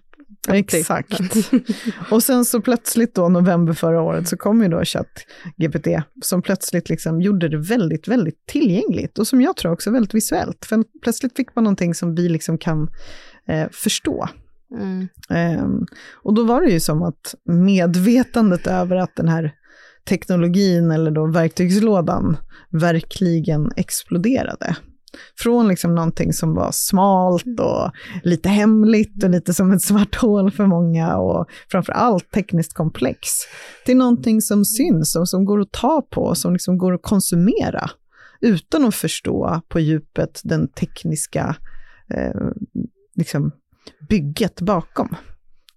[0.49, 1.21] Exakt.
[2.11, 5.87] Och sen så plötsligt då, november förra året, så kom ju då ChatGPT,
[6.23, 10.65] som plötsligt liksom gjorde det väldigt, väldigt tillgängligt och som jag tror också väldigt visuellt.
[10.65, 12.89] För plötsligt fick man någonting som vi liksom kan
[13.49, 14.29] eh, förstå.
[14.79, 15.09] Mm.
[15.31, 15.69] Eh,
[16.23, 19.53] och då var det ju som att medvetandet över att den här
[20.09, 22.37] teknologin eller då verktygslådan
[22.71, 24.77] verkligen exploderade.
[25.39, 27.91] Från liksom någonting som var smalt och
[28.23, 33.29] lite hemligt och lite som ett svart hål för många och framför allt tekniskt komplex,
[33.87, 37.03] till någonting som syns och som går att ta på, och som liksom går att
[37.03, 37.91] konsumera
[38.41, 41.57] utan att förstå på djupet den tekniska
[42.11, 42.41] eh,
[43.15, 43.53] liksom
[44.09, 45.17] bygget bakom.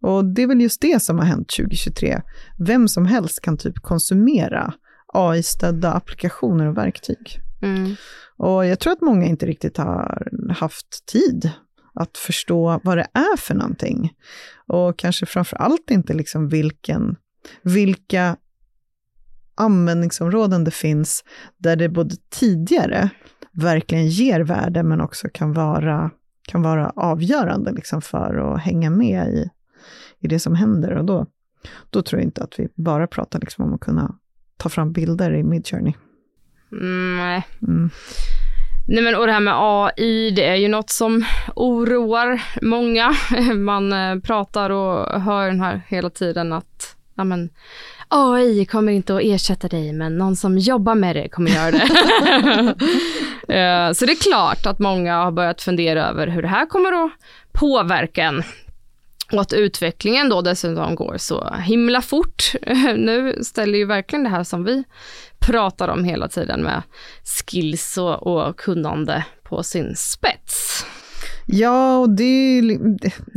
[0.01, 2.21] Och det är väl just det som har hänt 2023.
[2.59, 4.73] Vem som helst kan typ konsumera
[5.13, 7.46] AI-stödda applikationer och verktyg.
[7.61, 7.95] Mm.
[8.37, 10.27] Och jag tror att många inte riktigt har
[10.59, 11.51] haft tid
[11.93, 14.13] att förstå vad det är för någonting.
[14.67, 17.15] Och kanske framför allt inte liksom vilken,
[17.61, 18.37] vilka
[19.55, 21.23] användningsområden det finns
[21.57, 23.09] där det både tidigare
[23.51, 29.27] verkligen ger värde men också kan vara, kan vara avgörande liksom för att hänga med
[29.27, 29.49] i,
[30.19, 30.91] i det som händer.
[30.91, 31.25] Och då,
[31.89, 34.15] då tror jag inte att vi bara pratar liksom om att kunna
[34.57, 35.93] ta fram bilder i Midjourney.
[36.69, 37.43] Nej.
[37.67, 37.89] Mm.
[38.87, 41.25] Nej men och det här med AI, det är ju något som
[41.55, 43.15] oroar många.
[43.55, 47.49] Man eh, pratar och hör den här hela tiden att ja, men,
[48.07, 52.75] AI kommer inte att ersätta dig, men någon som jobbar med det kommer göra det.
[53.49, 57.05] Eh, så det är klart att många har börjat fundera över hur det här kommer
[57.05, 57.11] att
[57.51, 58.43] påverka en.
[59.31, 62.51] Och att utvecklingen då dessutom går så himla fort.
[62.95, 64.83] Nu ställer ju verkligen det här som vi
[65.39, 66.81] pratar om hela tiden med
[67.23, 70.85] skills och, och kunnande på sin spets.
[71.49, 72.79] Ja, och det är,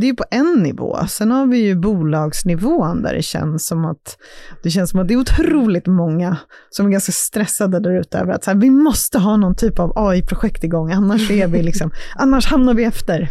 [0.00, 0.98] det är på en nivå.
[1.08, 4.16] Sen har vi ju bolagsnivån där det känns som att
[4.62, 6.36] det känns som att det är otroligt många
[6.70, 9.78] som är ganska stressade där ute över att så här, vi måste ha någon typ
[9.78, 13.28] av AI-projekt igång, annars är vi liksom, annars hamnar vi efter.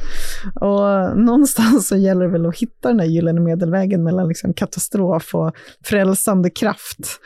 [0.62, 5.36] Och någonstans så gäller det väl att hitta den där gyllene medelvägen mellan liksom katastrof
[5.36, 7.20] och frälsande kraft.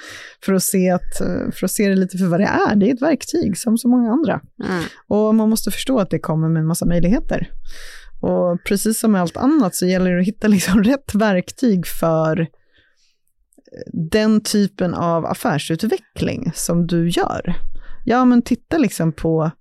[0.46, 1.18] För att, se att,
[1.54, 2.76] för att se det lite för vad det är.
[2.76, 4.42] Det är ett verktyg som så många andra.
[4.64, 4.84] Mm.
[5.08, 7.43] Och man måste förstå att det kommer med en massa möjligheter.
[8.22, 12.40] Och precis som med allt annat så gäller det att hitta liksom rätt verktyg för
[12.42, 12.48] eh,
[14.12, 17.56] den typen av affärsutveckling som du gör.
[18.06, 19.52] Ja, men titta liksom på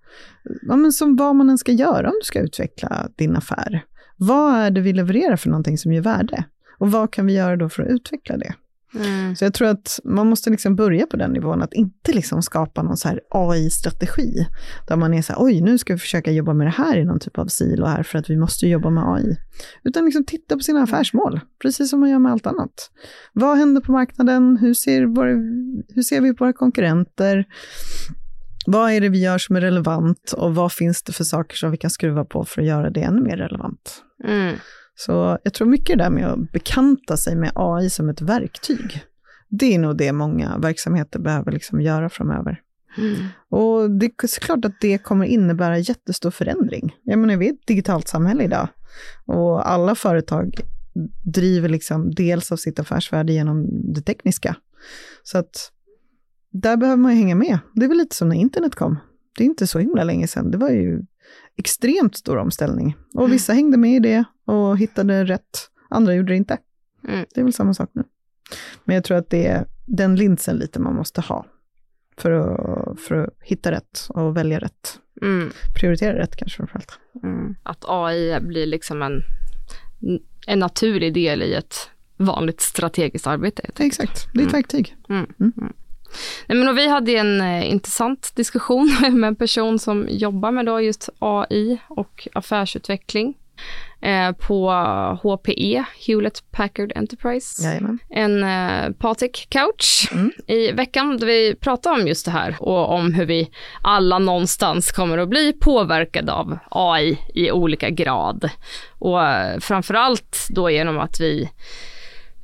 [0.69, 3.85] ja, men som vad man än ska göra om du ska utveckla din affär.
[4.17, 6.45] Vad är det vi levererar för någonting som ger värde?
[6.79, 8.55] Och vad kan vi göra då för att utveckla det?
[8.95, 9.37] Mm.
[9.37, 12.83] Så jag tror att man måste liksom börja på den nivån, att inte liksom skapa
[12.83, 14.47] någon så AI-strategi,
[14.89, 17.05] där man är så här, oj, nu ska vi försöka jobba med det här i
[17.05, 19.37] någon typ av silo här, för att vi måste jobba med AI.
[19.85, 20.85] Utan liksom titta på sina mm.
[20.85, 22.91] affärsmål, precis som man gör med allt annat.
[23.33, 24.57] Vad händer på marknaden?
[24.57, 25.31] Hur ser, våra,
[25.95, 27.45] hur ser vi på våra konkurrenter?
[28.67, 31.71] Vad är det vi gör som är relevant och vad finns det för saker som
[31.71, 34.03] vi kan skruva på för att göra det ännu mer relevant?
[34.25, 34.57] Mm.
[34.95, 39.05] Så jag tror mycket det där med att bekanta sig med AI som ett verktyg,
[39.49, 42.61] det är nog det många verksamheter behöver liksom göra framöver.
[42.99, 43.15] Mm.
[43.49, 46.97] Och det är såklart att det kommer innebära jättestor förändring.
[47.03, 48.69] Jag menar, vi är ett digitalt samhälle idag
[49.27, 50.61] och alla företag
[51.25, 54.57] driver liksom dels av sitt affärsvärde genom det tekniska.
[55.23, 55.73] Så att
[56.51, 57.59] där behöver man ju hänga med.
[57.75, 58.99] Det är väl lite som när internet kom.
[59.39, 60.51] det är inte så himla länge sedan.
[60.51, 61.03] Det var ju
[61.57, 62.97] extremt stor omställning.
[63.15, 66.59] Och vissa hängde med i det och hittade rätt, andra gjorde det inte.
[67.09, 67.27] Mm.
[67.35, 68.05] Det är väl samma sak nu.
[68.85, 71.47] Men jag tror att det är den linsen lite man måste ha
[72.17, 74.99] för att, för att hitta rätt och välja rätt.
[75.23, 75.51] Mm.
[75.81, 76.99] Prioritera rätt kanske framförallt.
[77.23, 77.55] Mm.
[77.63, 79.23] Att AI blir liksom en,
[80.47, 81.75] en naturlig del i ett
[82.17, 83.71] vanligt strategiskt arbete.
[83.79, 84.53] Exakt, det är ett Mm.
[84.53, 84.97] verktyg.
[85.09, 85.27] Mm.
[86.47, 90.81] Nej, men vi hade en eh, intressant diskussion med en person som jobbar med då
[90.81, 93.35] just AI och affärsutveckling
[94.01, 94.71] eh, på
[95.23, 97.63] HPE, Hewlett Packard Enterprise.
[97.63, 97.99] Jajamän.
[98.11, 100.33] En eh, Patrik Couch Mm.
[100.47, 103.51] i veckan där vi pratade om just det här och om hur vi
[103.83, 108.51] alla någonstans kommer att bli påverkade av AI i olika grad.
[108.99, 111.51] Och eh, framförallt då genom att vi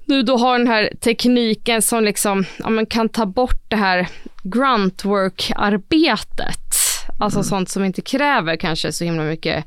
[0.09, 4.09] nu då har den här tekniken som liksom, ja, men kan ta bort det här
[4.42, 6.75] gruntwork-arbetet.
[7.18, 9.64] Alltså sånt som inte kräver kanske så himla mycket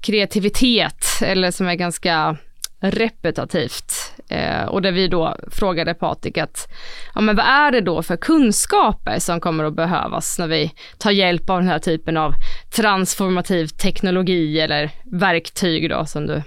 [0.00, 2.36] kreativitet eller som är ganska
[2.80, 4.13] repetitivt.
[4.28, 6.68] Eh, och där vi då frågade Patrik att,
[7.14, 11.10] ja men vad är det då för kunskaper som kommer att behövas när vi tar
[11.10, 12.34] hjälp av den här typen av
[12.76, 16.42] transformativ teknologi eller verktyg då som du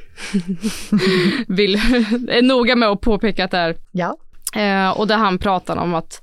[1.47, 1.75] vill,
[2.29, 3.75] är noga med att påpeka att det är.
[3.91, 4.17] Ja.
[4.55, 6.21] Eh, och där han pratar om att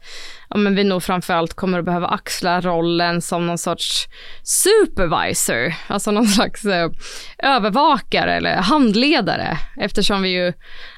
[0.50, 4.08] ja, men vi nog framförallt kommer att behöva axla rollen som någon sorts
[4.42, 6.90] supervisor, alltså någon slags eh,
[7.38, 10.52] övervakare eller handledare, eftersom vi ju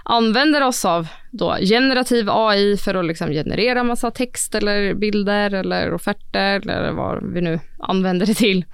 [0.04, 5.94] använder oss av då generativ AI för att liksom generera massa text eller bilder eller
[5.94, 8.64] offerter eller vad vi nu använder det till.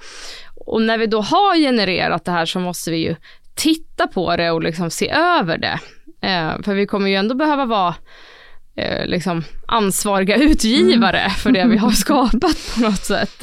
[0.66, 3.16] Och när vi då har genererat det här så måste vi ju
[3.54, 5.78] titta på det och liksom se över det.
[6.22, 7.94] Eh, för vi kommer ju ändå behöva vara
[8.76, 13.42] eh, liksom ansvariga utgivare för det vi har skapat på något sätt.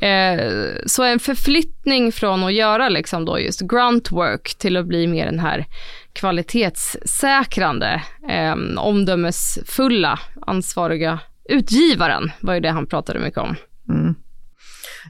[0.00, 0.40] Eh,
[0.86, 5.38] så en förflyttning från att göra liksom då just gruntwork till att bli mer den
[5.38, 5.66] här
[6.12, 13.56] kvalitetssäkrande, eh, omdömesfulla, ansvariga utgivaren var ju det han pratade mycket om.
[13.88, 14.14] Mm.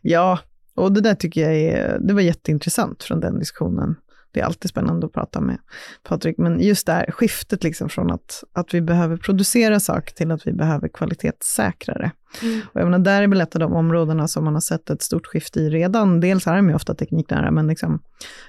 [0.02, 0.38] Ja,
[0.74, 3.96] och det där tycker jag är, det var jätteintressant från den diskussionen.
[4.36, 5.58] Det är alltid spännande att prata med
[6.02, 10.30] Patrik, men just det här skiftet liksom från att, att vi behöver producera saker till
[10.30, 12.10] att vi behöver kvalitetssäkra det.
[12.42, 12.60] Mm.
[12.72, 15.02] Och jag menar, där är väl ett av de områdena som man har sett ett
[15.02, 16.20] stort skifte i redan.
[16.20, 18.02] Dels är de ju ofta tekniknära, men liksom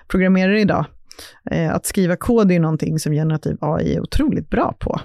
[0.08, 0.86] programmerare idag,
[1.52, 5.02] eh, att skriva kod är ju någonting som generativ AI är otroligt bra på.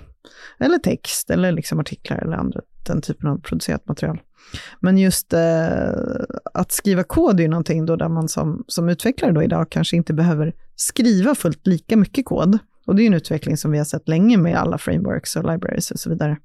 [0.59, 4.21] Eller text, eller liksom artiklar eller andra, den typen av producerat material.
[4.81, 5.93] Men just eh,
[6.55, 9.97] att skriva kod är ju någonting då där man som, som utvecklare då idag kanske
[9.97, 12.59] inte behöver skriva fullt lika mycket kod.
[12.87, 15.91] Och det är en utveckling som vi har sett länge med alla frameworks och libraries
[15.91, 16.37] och så vidare.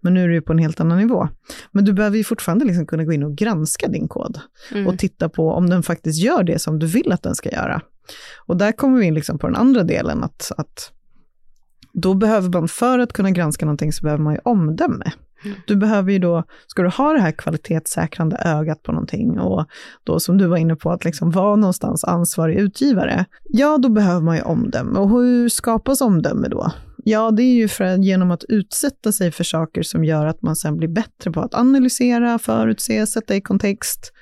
[0.00, 1.28] Men nu är det ju på en helt annan nivå.
[1.72, 4.40] Men du behöver ju fortfarande liksom kunna gå in och granska din kod
[4.72, 4.86] Mm.
[4.86, 7.82] och titta på om den faktiskt gör det som du vill att den ska göra.
[8.46, 10.92] Och där kommer vi in liksom på den andra delen, att, att
[11.92, 15.12] då behöver man, för att kunna granska någonting, så behöver man ju omdöme.
[15.66, 19.66] Du behöver ju då, ska du ha det här kvalitetssäkrande ögat på någonting och
[20.04, 24.20] då som du var inne på, att liksom vara någonstans ansvarig utgivare, ja då behöver
[24.20, 24.98] man ju omdöme.
[24.98, 26.72] Och hur skapas omdöme då?
[27.06, 30.56] Ja, det är ju för, genom att utsätta sig för saker som gör att man
[30.56, 34.12] sen blir bättre på att analysera, förutse, sätta i kontext.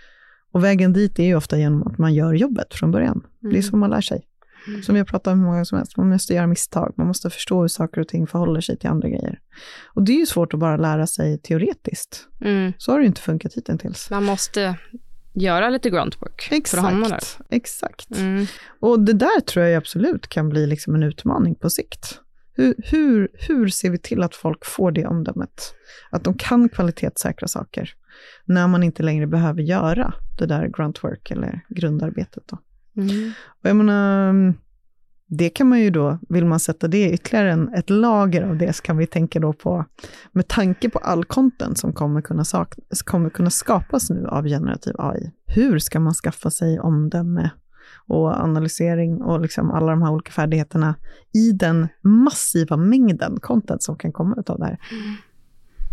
[0.53, 3.23] Och vägen dit är ju ofta genom att man gör jobbet från början.
[3.41, 3.63] Det är Mm.
[3.63, 4.23] så man lär sig.
[4.83, 7.07] Som vi har pratat om hur många gånger som helst, man måste göra misstag, man
[7.07, 9.39] måste förstå hur saker och ting förhåller sig till andra grejer.
[9.95, 12.29] Och det är ju svårt att bara lära sig teoretiskt.
[12.41, 12.73] Mm.
[12.79, 14.11] Så har det ju inte funkat hittills.
[14.11, 14.79] Man måste
[15.35, 17.17] göra lite gruntwork för att hamna där.
[17.17, 18.19] Exakt, exakt.
[18.19, 18.47] Mm.
[18.81, 22.19] Och det där tror jag absolut kan bli liksom en utmaning på sikt.
[22.55, 25.75] Hur, hur, hur ser vi till att folk får det omdömet?
[26.11, 27.91] Att de kan kvalitetssäkra saker
[28.45, 32.43] när man inte längre behöver göra det där gruntwork eller grundarbetet.
[32.47, 32.59] Då.
[32.97, 33.33] Mm.
[33.47, 34.55] Och jag menar,
[35.27, 38.73] det kan man ju då, vill man sätta det ytterligare en, ett lager av det,
[38.73, 39.85] så kan vi tänka då på,
[40.33, 42.75] med tanke på all content som kommer kunna, sak,
[43.05, 47.51] kommer kunna skapas nu av generativ AI, hur ska man skaffa sig omdöme
[48.07, 50.95] och analysering och liksom alla de här olika färdigheterna
[51.35, 54.79] i den massiva mängden content som kan komma av det här?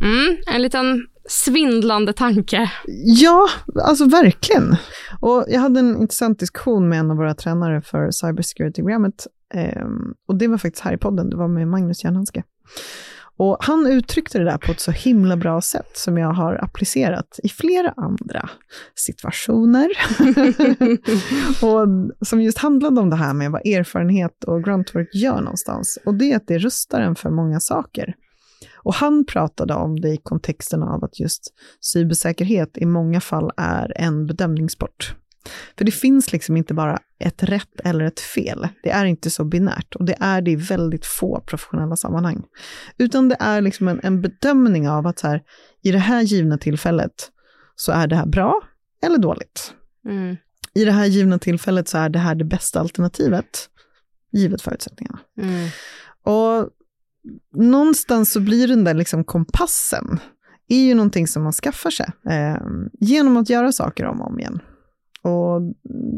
[0.01, 0.37] Mm.
[0.55, 2.71] En liten svindlande tanke.
[3.03, 3.47] Ja,
[3.83, 4.75] alltså verkligen.
[5.19, 9.27] Och jag hade en intressant diskussion med en av våra tränare för cybersecurity-programmet.
[9.53, 9.85] Eh,
[10.27, 12.43] och det var faktiskt här i podden, det var med Magnus Järnhandske.
[13.37, 17.39] Och han uttryckte det där på ett så himla bra sätt som jag har applicerat
[17.43, 18.49] i flera andra
[18.95, 19.89] situationer.
[21.65, 21.87] och
[22.27, 25.99] som just handlade om det här med vad erfarenhet och gruntwork gör någonstans.
[26.05, 28.15] Och det är att det rustar en för många saker.
[28.83, 33.93] Och han pratade om det i kontexten av att just cybersäkerhet i många fall är
[33.95, 35.15] en bedömningssport.
[35.77, 38.67] För det finns liksom inte bara ett rätt eller ett fel.
[38.83, 42.43] Det är inte så binärt och det är det i väldigt få professionella sammanhang.
[42.97, 45.41] Utan det är liksom en, en bedömning av att så här,
[45.81, 47.31] i det här givna tillfället
[47.75, 48.61] så är det här bra
[49.03, 49.73] eller dåligt.
[50.05, 50.37] Mm.
[50.73, 53.69] I det här givna tillfället så är det här det bästa alternativet,
[54.31, 55.19] givet förutsättningarna.
[55.41, 55.69] Mm.
[56.23, 56.69] Och
[57.55, 60.19] någonstans så blir den där liksom kompassen,
[60.67, 62.57] är ju någonting som man skaffar sig eh,
[62.99, 64.59] genom att göra saker om och om igen.
[65.21, 65.61] Och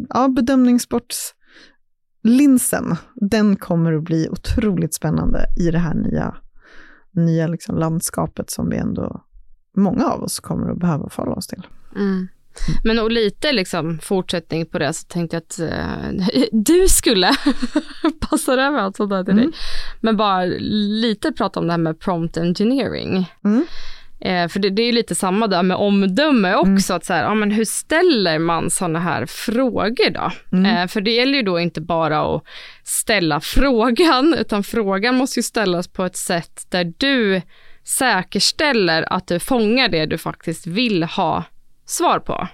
[0.09, 6.35] ja, bedömningssportslinsen, den kommer att bli otroligt spännande i det här nya,
[7.11, 9.25] nya liksom landskapet som vi ändå,
[9.77, 11.67] många av oss kommer att behöva förhålla oss till.
[11.95, 12.27] Mm.
[12.83, 17.31] Men och lite liksom fortsättning på det så tänkte jag att eh, du skulle
[18.29, 19.43] passa över allt sånt där till Mm.
[19.45, 19.59] dig.
[19.99, 23.31] Men bara lite prata om det här med prompt engineering.
[23.43, 23.65] Mm.
[24.21, 26.93] Eh, för det, det är ju lite samma där med omdöme också.
[26.93, 30.31] Att så här, ja, men hur ställer man sådana här frågor då?
[30.57, 30.65] Mm.
[30.77, 32.43] Eh, för det gäller ju då inte bara att
[32.83, 37.41] ställa frågan, utan frågan måste ju ställas på ett sätt där du
[37.83, 41.43] säkerställer att du fångar det du faktiskt vill ha
[41.85, 42.47] svar på.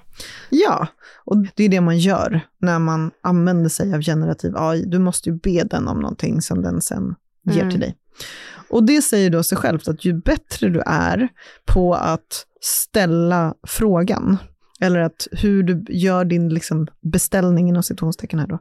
[0.49, 0.87] Ja,
[1.25, 4.83] och det är det man gör när man använder sig av generativ AI.
[4.85, 7.71] Du måste ju be den om någonting som den sen ger Mm.
[7.71, 7.97] till dig.
[8.69, 11.29] Och det säger då sig självt att ju bättre du är
[11.65, 14.37] på att ställa frågan,
[14.81, 18.59] eller att hur du gör din liksom beställning inom citationstecken här då,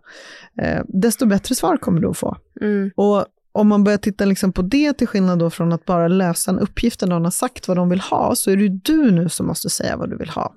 [0.62, 2.36] eh, desto bättre svar kommer du att få.
[2.60, 2.90] Mm.
[2.96, 3.26] Och
[3.56, 6.58] om man börjar titta liksom på det till skillnad då från att bara lösa en
[6.58, 9.46] uppgift där någon har sagt vad de vill ha, så är det du nu som
[9.46, 10.54] måste säga vad du vill ha.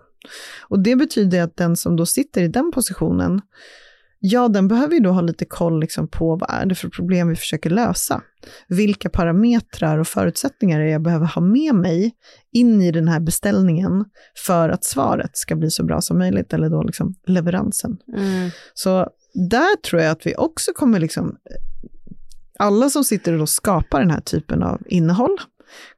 [0.62, 3.42] Och det betyder att den som då sitter i den positionen,
[4.20, 7.28] ja, den behöver ju då ha lite koll liksom på vad är det för problem
[7.28, 8.22] vi försöker lösa.
[8.68, 12.12] Vilka parametrar och förutsättningar är jag behöver ha med mig
[12.52, 14.06] in i den här beställningen
[14.46, 17.98] för att svaret ska bli så bra som möjligt, eller då liksom leveransen.
[18.18, 18.50] Mm.
[18.74, 19.08] Så
[19.50, 21.36] där tror jag att vi också kommer liksom,
[22.60, 25.38] alla som sitter och skapar den här typen av innehåll,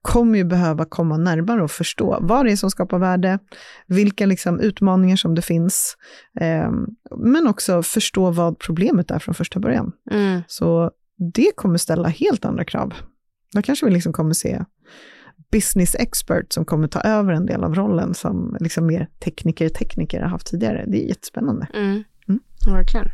[0.02, 3.40] kommer ju behöva komma närmare och förstå vad det är som skapar värde,
[3.88, 5.98] vilka liksom utmaningar som det finns,
[6.40, 6.72] eh,
[7.18, 9.92] men också förstå vad problemet är från första början.
[10.12, 10.42] Mm.
[10.48, 10.92] Så
[11.34, 12.94] det kommer ställa helt andra krav.
[13.54, 14.64] Då kanske vi liksom kommer se
[15.52, 20.30] business expert som kommer ta över en del av rollen som liksom mer tekniker-tekniker har
[20.30, 20.86] haft tidigare.
[20.88, 21.68] Det är jättespännande.
[21.74, 22.04] Mm.
[22.28, 22.40] Mm.
[22.68, 23.08] Verkligen.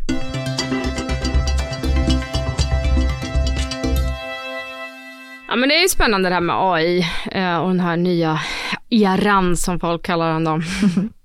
[5.47, 8.39] Ja, men det är ju spännande det här med AI eh, och den här nya
[8.89, 10.62] eran som folk kallar den då.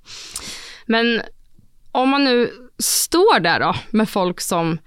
[0.86, 1.22] men
[1.92, 4.78] om man nu står där då med folk som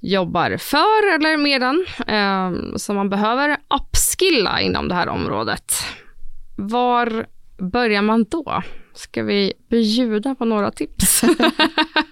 [0.00, 5.74] jobbar för eller med den, eh, som man behöver upskilla inom det här området.
[6.56, 7.26] Var
[7.58, 8.62] börjar man då?
[8.94, 11.20] Ska vi bjuda på några tips?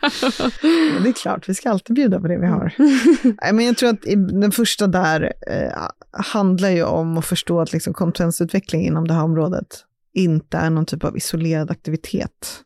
[1.03, 2.75] Det är klart, vi ska alltid bjuda på det vi har.
[3.43, 4.03] Nej, men jag tror att
[4.41, 5.88] den första där eh,
[6.33, 9.67] handlar ju om att förstå att liksom kompetensutveckling inom det här området
[10.14, 12.62] inte är någon typ av isolerad aktivitet.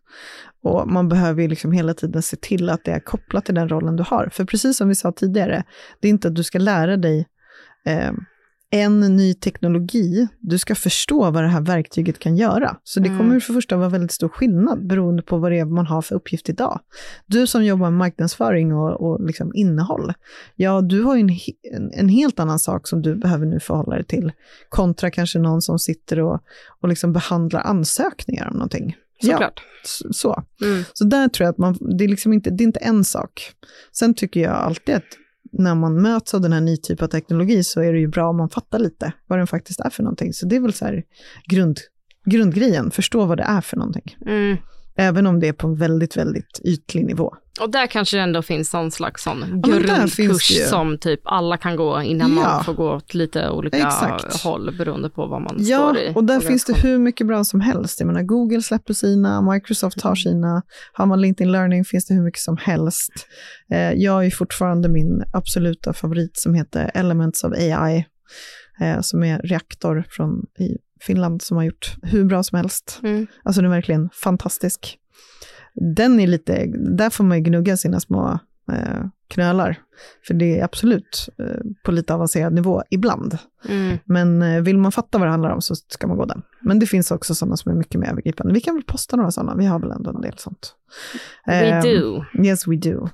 [0.62, 3.68] Och man behöver ju liksom hela tiden se till att det är kopplat till den
[3.68, 4.28] rollen du har.
[4.32, 5.64] För precis som vi sa tidigare,
[6.00, 7.26] det är inte att du ska lära dig
[7.86, 8.12] eh,
[8.74, 12.76] en ny teknologi, du ska förstå vad det här verktyget kan göra.
[12.84, 13.18] Så det Mm.
[13.18, 16.02] kommer för det första vara väldigt stor skillnad beroende på vad det är man har
[16.02, 16.80] för uppgift idag.
[17.26, 20.12] Du som jobbar med marknadsföring och, och liksom innehåll,
[20.56, 21.30] ja, du har ju en,
[21.76, 24.32] en, en helt annan sak som du behöver nu förhålla dig till,
[24.68, 26.40] kontra kanske någon som sitter och,
[26.80, 28.96] och liksom behandlar ansökningar om någonting.
[29.20, 29.62] Ja, Såklart.
[29.84, 30.42] s- så.
[30.62, 30.84] Mm.
[30.92, 33.50] Så där tror jag att man, det är liksom inte, det är inte en sak.
[33.92, 35.02] Sen tycker jag alltid att
[35.52, 38.28] när man möts av den här ny typen av teknologi så är det ju bra
[38.28, 40.32] om man fattar lite vad den faktiskt är för någonting.
[40.32, 41.02] Så det är väl så här
[41.46, 41.78] grund,
[42.24, 44.16] grundgrejen, förstå vad det är för någonting.
[44.26, 44.56] Mm.
[44.94, 47.34] Även om det är på en väldigt, väldigt ytlig nivå.
[47.60, 50.64] Och där kanske det ändå finns någon slags sån grundkurs ju.
[50.64, 52.42] som typ alla kan gå innan Ja.
[52.42, 54.42] man får gå åt lite olika Exakt.
[54.42, 56.12] håll beroende på vad man Ja, står i.
[56.14, 58.00] och där finns det hur mycket bra som helst.
[58.00, 60.62] Jag menar, Google släpper sina, Microsoft har sina,
[60.92, 63.12] har man LinkedIn Learning finns det hur mycket som helst.
[63.72, 68.04] Eh, jag har ju fortfarande min absoluta favorit som heter Elements of AI,
[68.80, 73.00] eh, som är reaktor från i Finland som har gjort hur bra som helst.
[73.02, 73.26] Mm.
[73.44, 74.98] Alltså den är verkligen fantastisk.
[75.74, 78.38] Den är lite, där får man ju gnugga sina små
[78.72, 79.76] eh, knölar.
[80.26, 83.38] För det är absolut eh, på lite avancerad nivå ibland.
[83.68, 83.98] Mm.
[84.04, 86.42] Men eh, vill man fatta vad det handlar om så ska man gå den.
[86.60, 88.54] Men det finns också sådana som är mycket mer övergripande.
[88.54, 90.74] Vi kan väl posta några sådana, vi har väl ändå en del sånt.
[91.46, 92.24] We Ehm, do.
[92.44, 93.08] Yes, we do.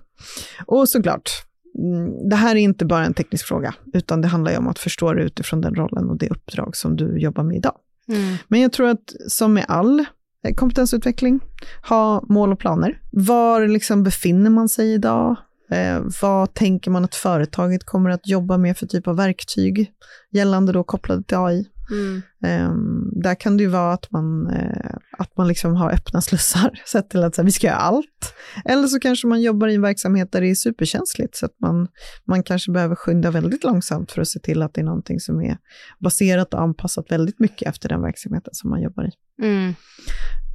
[0.67, 1.31] Och såklart,
[1.79, 4.79] mm, det här är inte bara en teknisk fråga, utan det handlar ju om att
[4.79, 7.75] förstå det utifrån den rollen och det uppdrag som du jobbar med idag.
[8.09, 8.37] Mm.
[8.49, 10.05] Men jag tror att som med all
[10.45, 11.41] Eh, kompetensutveckling,
[11.89, 13.01] ha mål och planer.
[13.11, 15.37] Var liksom befinner man sig idag?
[15.71, 19.93] Eh, vad tänker man att företaget kommer att jobba med för typ av verktyg
[20.33, 21.67] gällande då kopplade till AI?
[21.91, 22.23] Mm.
[22.45, 22.75] Eh,
[23.23, 27.11] där kan det ju vara att man, eh, att man liksom har öppna slussar, sett
[27.11, 28.35] till att så här, vi ska göra allt.
[28.65, 31.89] Eller så kanske man jobbar i en verksamhet där det är superkänsligt, så att man,
[32.27, 35.41] man kanske behöver skynda väldigt långsamt för att se till att det är någonting som
[35.41, 35.59] är
[35.99, 39.11] baserat och anpassat väldigt mycket efter den verksamheten som man jobbar i.
[39.43, 39.75] Mm.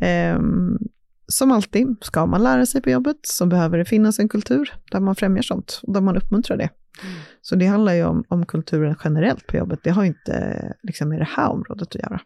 [0.01, 0.77] Ehm,
[1.27, 4.99] som alltid, ska man lära sig på jobbet så behöver det finnas en kultur där
[4.99, 6.69] man främjar sånt och där man uppmuntrar det.
[7.03, 7.15] Mm.
[7.41, 9.79] Så det handlar ju om, om kulturen generellt på jobbet.
[9.83, 12.21] Det har ju inte liksom, med det här området att göra.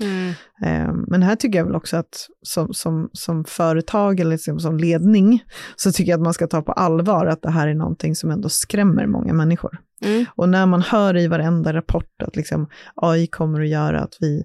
[0.00, 0.32] Mm.
[0.62, 4.78] Ehm, men här tycker jag väl också att som, som, som företag eller liksom som
[4.78, 5.44] ledning
[5.76, 8.30] så tycker jag att man ska ta på allvar att det här är någonting som
[8.30, 9.78] ändå skrämmer många människor.
[10.04, 10.24] Mm.
[10.34, 14.44] Och när man hör i varenda rapport att liksom AI kommer att göra att vi,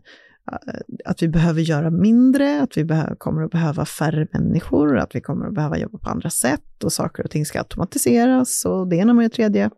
[1.06, 2.88] att vi behöver göra mindre, att vi
[3.18, 6.94] kommer att behöva färre människor, att vi kommer att behöva jobba på andra sätt och
[6.94, 9.70] saker och ting ska automatiseras och det ena med det tredje.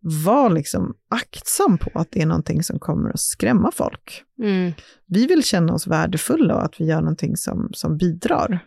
[0.00, 4.24] Var liksom aktsam på att det är någonting som kommer att skrämma folk.
[4.42, 4.72] Mm.
[5.06, 8.60] Vi vill känna oss värdefulla och att vi gör någonting som, som bidrar.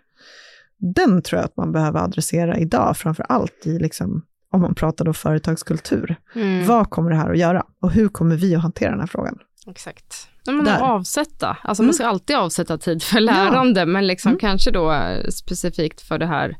[0.77, 5.05] Den tror jag att man behöver adressera idag, framför allt i liksom, om man pratar
[5.05, 6.15] då företagskultur.
[6.35, 6.67] Mm.
[6.67, 7.65] Vad kommer det här att göra?
[7.81, 9.37] Och hur kommer vi att hantera den här frågan?
[9.67, 10.27] Exakt.
[10.45, 10.79] Ja, men Där.
[10.81, 11.57] avsätta.
[11.63, 11.87] Alltså Mm.
[11.87, 14.39] man ska alltid avsätta tid för lärande, men liksom Mm.
[14.39, 16.57] kanske då eh, specifikt för det här.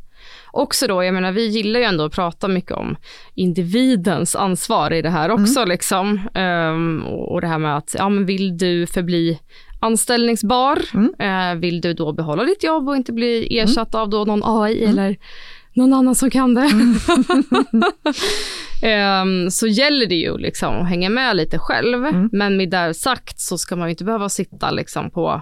[0.51, 2.95] Också då, jag menar vi gillar ju ändå att prata mycket om
[3.35, 5.43] individens ansvar i det här Mm.
[5.43, 6.19] också liksom.
[6.33, 9.39] Ehm, och, det här med att, ja men vill du förbli
[9.79, 10.79] anställningsbar?
[10.93, 11.13] Mm.
[11.19, 14.83] Eh, vill du då behålla ditt jobb och inte bli ersatt av då någon AI
[14.83, 14.89] Mm.
[14.97, 15.17] eller
[15.73, 16.69] någon annan som kan det?
[18.83, 22.05] Ehm, så gäller det ju liksom att hänga med lite själv.
[22.05, 22.29] Mm.
[22.31, 25.41] Men med det sagt så ska man ju inte behöva sitta liksom på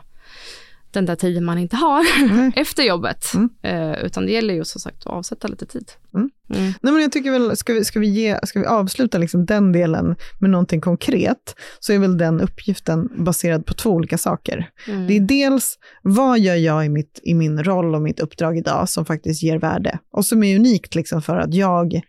[0.92, 2.52] den där tiden man inte har Nej.
[2.56, 3.26] efter jobbet.
[3.34, 3.50] Mm.
[3.62, 5.92] Eh, utan det gäller ju som sagt att avsätta lite tid.
[6.14, 6.30] Mm.
[6.56, 6.74] Mm.
[6.82, 9.72] Nej, men jag tycker väl, ska vi, ska vi, ge, ska vi avsluta liksom den
[9.72, 14.70] delen med någonting konkret, så är väl den uppgiften baserad på två olika saker.
[14.88, 15.08] Mm.
[15.08, 18.90] Det är dels, vad gör jag i, mitt, i min roll och mitt uppdrag idag
[18.90, 20.00] som faktiskt ger värde?
[20.12, 22.02] Och som är unikt liksom för att jag eh,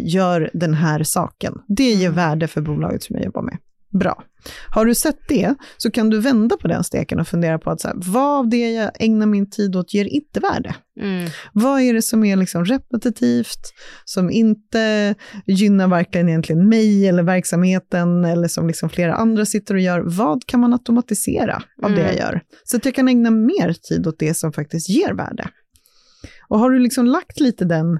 [0.00, 1.54] gör den här saken.
[1.68, 2.16] Det ger Mm.
[2.16, 3.58] värde för bolaget som jag jobbar med.
[3.92, 4.22] Bra.
[4.70, 7.80] Har du sett det så kan du vända på den steken och fundera på att
[7.80, 10.74] så här, vad av det jag ägnar min tid åt ger inte värde?
[11.00, 11.30] Mm.
[11.52, 13.72] Vad är det som är liksom repetitivt,
[14.04, 15.14] som inte
[15.46, 20.00] gynnar verkligen egentligen mig eller verksamheten eller som liksom flera andra sitter och gör?
[20.00, 22.18] Vad kan man automatisera av det jag Mm.
[22.20, 22.40] gör?
[22.64, 25.48] Så att jag kan ägna mer tid åt det som faktiskt ger värde.
[26.48, 27.98] Och har du liksom lagt lite den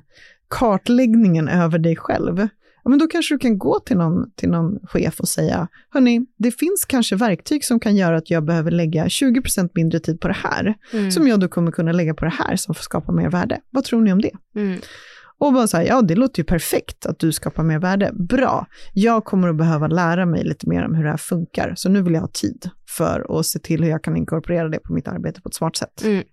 [0.51, 2.49] kartläggningen över dig själv,
[2.85, 6.27] ja, men då kanske du kan gå till någon, till någon chef och säga, hörni,
[6.39, 10.29] det finns kanske verktyg som kan göra att jag behöver lägga 20% mindre tid på
[10.29, 11.11] det här, Mm.
[11.11, 13.61] som jag då kommer kunna lägga på det här som får skapa mer värde.
[13.71, 14.31] Vad tror ni om det?
[14.57, 14.81] Mm.
[15.39, 18.11] Och bara så här, ja det låter ju perfekt att du skapar mer värde.
[18.15, 21.89] Bra, jag kommer att behöva lära mig lite mer om hur det här funkar, så
[21.89, 24.93] nu vill jag ha tid för att se till hur jag kan inkorporera det på
[24.93, 26.05] mitt arbete på ett smart sätt.
[26.05, 26.25] Mm.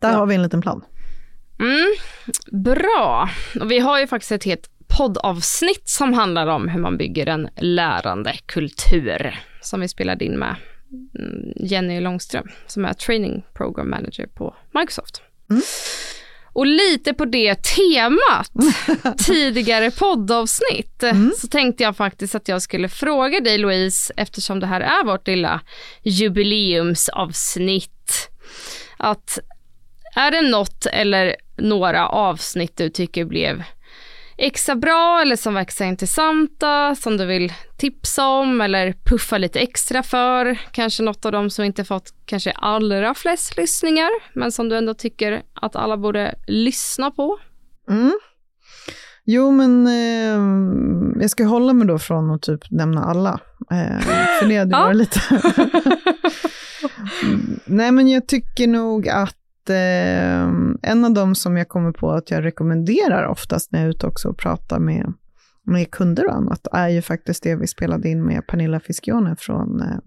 [0.00, 0.16] Där Ja.
[0.16, 0.84] har vi en liten plan.
[1.60, 1.94] Mm,
[2.64, 3.28] bra.
[3.60, 7.48] Och vi har ju faktiskt ett helt poddavsnitt som handlar om hur man bygger en
[7.56, 10.56] lärande kultur som vi spelade in med
[10.90, 15.22] mm, Jenny Långström som är training program manager på Microsoft.
[15.50, 15.62] Mm.
[16.54, 18.50] Och lite på det temat,
[19.26, 21.04] tidigare poddavsnitt,
[21.36, 25.26] så tänkte jag faktiskt att jag skulle fråga dig Louise, eftersom det här är vårt
[25.26, 25.60] lilla
[26.02, 28.30] jubileumsavsnitt,
[28.96, 29.38] att
[30.14, 33.62] är det något eller några avsnitt du tycker blev
[34.42, 40.02] extra bra eller som verkar intressanta, som du vill tipsa om eller puffa lite extra
[40.02, 40.58] för?
[40.72, 44.94] Kanske något av dem som inte fått kanske allra flest lyssningar, men som du ändå
[44.94, 47.38] tycker att alla borde lyssna på?
[47.90, 48.12] Mm.
[49.24, 53.40] Jo, men eh, jag ska hålla mig då från att typ nämna alla.
[53.70, 54.00] Eh,
[54.40, 55.20] för det hade varit lite...
[57.64, 60.42] Nej, men jag tycker nog att eh,
[60.82, 64.06] en av dem som jag kommer på att jag rekommenderar oftast när jag är ute
[64.06, 65.12] också och pratar med,
[65.62, 69.80] med kunder och annat, är ju faktiskt det vi spelade in med Pernilla Fischione från,
[69.80, 69.98] eh,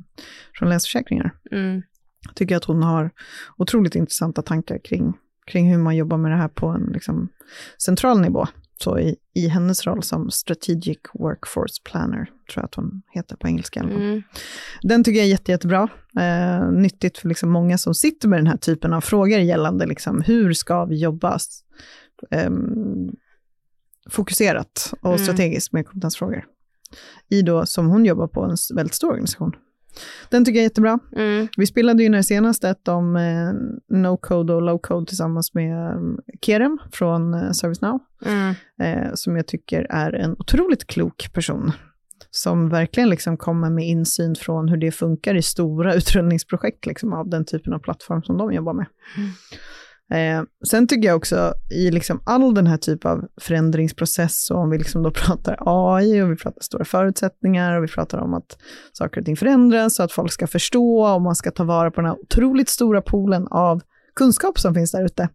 [0.60, 1.32] från Länsförsäkringar.
[1.51, 1.82] Mm.
[2.28, 3.12] Jag tycker att hon har
[3.58, 5.14] otroligt intressanta tankar kring,
[5.51, 7.30] kring hur man jobbar med det här på en liksom,
[7.78, 8.47] central nivå.
[8.78, 13.47] Så i, i hennes roll som Strategic Workforce Planner, tror jag att hon heter på
[13.47, 13.80] engelska.
[13.80, 14.23] Mm.
[14.82, 15.89] Den tycker jag är jätte, jättebra.
[16.19, 20.21] Eh, nyttigt för liksom många som sitter med den här typen av frågor gällande liksom,
[20.21, 21.39] hur ska vi jobba?
[22.32, 23.09] Ehm,
[24.09, 25.26] fokuserat och Mm.
[25.26, 26.45] strategiskt med kompetensfrågor.
[27.30, 29.51] I då, som hon jobbar på, en väldigt stor organisation.
[30.30, 31.00] Den tycker jag är jättebra.
[31.16, 31.48] Mm.
[31.58, 33.52] Vi spelade ju när senaste ett om eh,
[33.98, 36.00] no-code och low-code tillsammans med eh,
[36.41, 38.54] Kerem från eh, ServiceNow, Mm.
[38.82, 41.72] eh, som jag tycker är en otroligt klok person.
[42.32, 47.30] Som verkligen liksom kommer med insyn från hur det funkar i stora utrullningsprojekt liksom, av
[47.30, 48.86] den typen av plattform som de jobbar med.
[50.12, 54.70] Eh, sen tycker jag också i liksom all den här typen av förändringsprocess, och om
[54.70, 58.58] vi liksom då pratar AI och vi pratar stora förutsättningar och vi pratar om att
[58.93, 62.01] saker och ting förändras och att folk ska förstå och man ska ta vara på
[62.01, 63.82] den här otroligt stora poolen av
[64.16, 65.30] kunskap som finns där ute.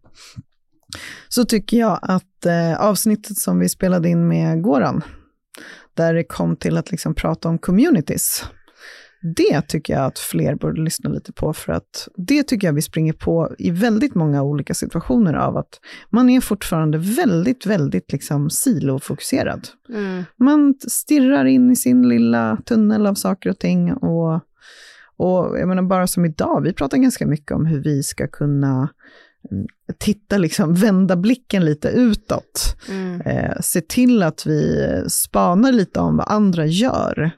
[1.29, 5.03] Så tycker jag att eh, avsnittet som vi spelade in med Goran,
[5.93, 8.45] där det kom till att liksom prata om communities,
[9.21, 12.81] det tycker jag att fler borde lyssna lite på, för att det tycker jag vi
[12.81, 18.49] springer på i väldigt många olika situationer av att man är fortfarande väldigt, väldigt liksom
[18.49, 19.67] silofokuserad.
[19.89, 20.23] Mm.
[20.37, 24.33] Man stirrar in i sin lilla tunnel av saker och ting och,
[25.17, 28.89] och jag menar bara som idag, vi pratar ganska mycket om hur vi ska kunna
[29.51, 29.67] mm,
[29.99, 32.77] titta, liksom vända blicken lite utåt.
[32.89, 33.21] Mm.
[33.21, 37.31] Eh, se till att vi spanar lite om vad andra gör.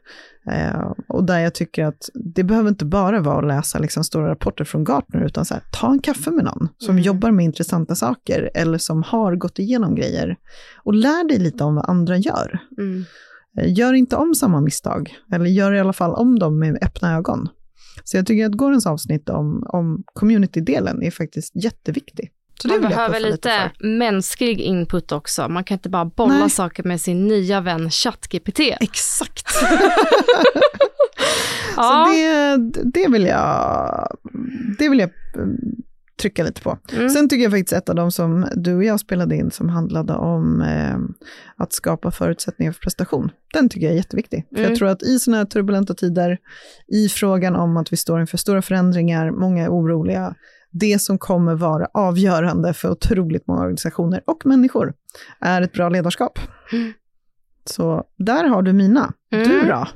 [0.52, 4.30] Eh, och där jag tycker att det behöver inte bara vara att läsa liksom stora
[4.30, 7.04] rapporter från Gartner, utan så här, ta en kaffe med någon som Mm.
[7.04, 10.36] jobbar med intressanta saker eller som har gått igenom grejer.
[10.84, 12.60] Och lär dig lite om vad andra gör.
[12.78, 13.04] Mm.
[13.58, 17.16] Eh, Gör inte om samma misstag, eller gör i alla fall om dem med öppna
[17.16, 17.48] ögon.
[18.04, 22.32] Så jag tycker att Gorens avsnitt om, om community-delen är faktiskt jätteviktig.
[22.70, 23.88] Så Man behöver lite, för.
[23.88, 25.50] mänsklig input också.
[25.50, 26.50] Man kan inte bara bolla Nej.
[26.50, 28.60] saker med sin nya vän ChatGPT.
[28.80, 29.48] Exakt.
[31.78, 32.06] Ja.
[32.08, 32.14] Så
[32.58, 34.08] det, det vill jag,
[34.80, 35.58] det vill jag mm,
[36.22, 36.78] trycka lite på.
[36.94, 37.10] Mm.
[37.10, 40.14] Sen tycker jag faktiskt ett av de som du och jag spelade in som handlade
[40.14, 40.98] om eh,
[41.64, 43.32] att skapa förutsättningar för prestation.
[43.54, 44.46] Den tycker jag är jätteviktig.
[44.50, 44.70] För Mm.
[44.70, 46.38] jag tror att i sådana här turbulenta tider,
[46.88, 50.36] i frågan om att vi står inför stora förändringar, många är oroliga,
[50.74, 54.94] det som kommer vara avgörande för otroligt många organisationer och människor
[55.40, 56.40] är ett bra ledarskap.
[56.72, 56.94] Mm.
[57.66, 59.14] Så där har du mina.
[59.30, 59.68] Du Mm.
[59.68, 59.88] då?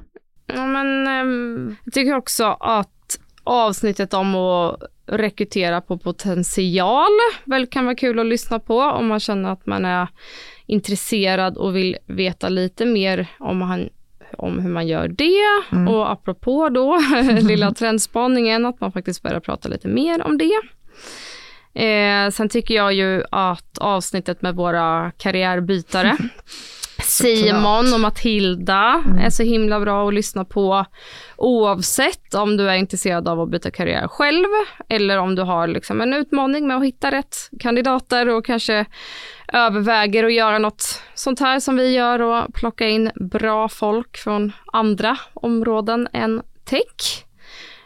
[0.45, 7.11] Ja, men, ehm, jag tycker också att avsnittet om att rekrytera på potential
[7.45, 10.07] väl kan vara kul att lyssna på om man känner att man är
[10.65, 13.89] intresserad och vill veta lite mer om, han,
[14.37, 15.75] om hur man gör det.
[15.75, 15.87] Mm.
[15.87, 16.99] Och apropå då
[17.41, 20.61] lilla trendspaningen, att man faktiskt börjar prata lite mer om det.
[21.83, 26.17] Eh, sen tycker jag ju att avsnittet med våra karriärbytare
[27.07, 30.85] Simon och Matilda är så himla bra att lyssna på
[31.37, 34.45] oavsett om du är intresserad av att byta karriär själv
[34.89, 38.85] eller om du har liksom en utmaning med att hitta rätt kandidater och kanske
[39.53, 44.51] överväger att göra något sånt här som vi gör och plocka in bra folk från
[44.73, 47.25] andra områden än tech.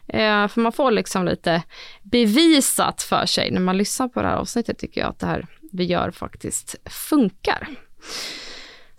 [0.07, 1.63] Eh, för man får liksom lite
[2.03, 5.47] bevisat för sig när man lyssnar på det här avsnittet tycker jag att det här
[5.71, 7.67] vi gör faktiskt funkar.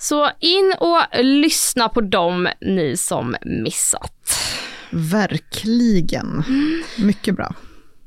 [0.03, 4.39] Så in och lyssna på dem ni som missat.
[4.91, 6.45] Verkligen.
[6.99, 7.55] Mycket bra.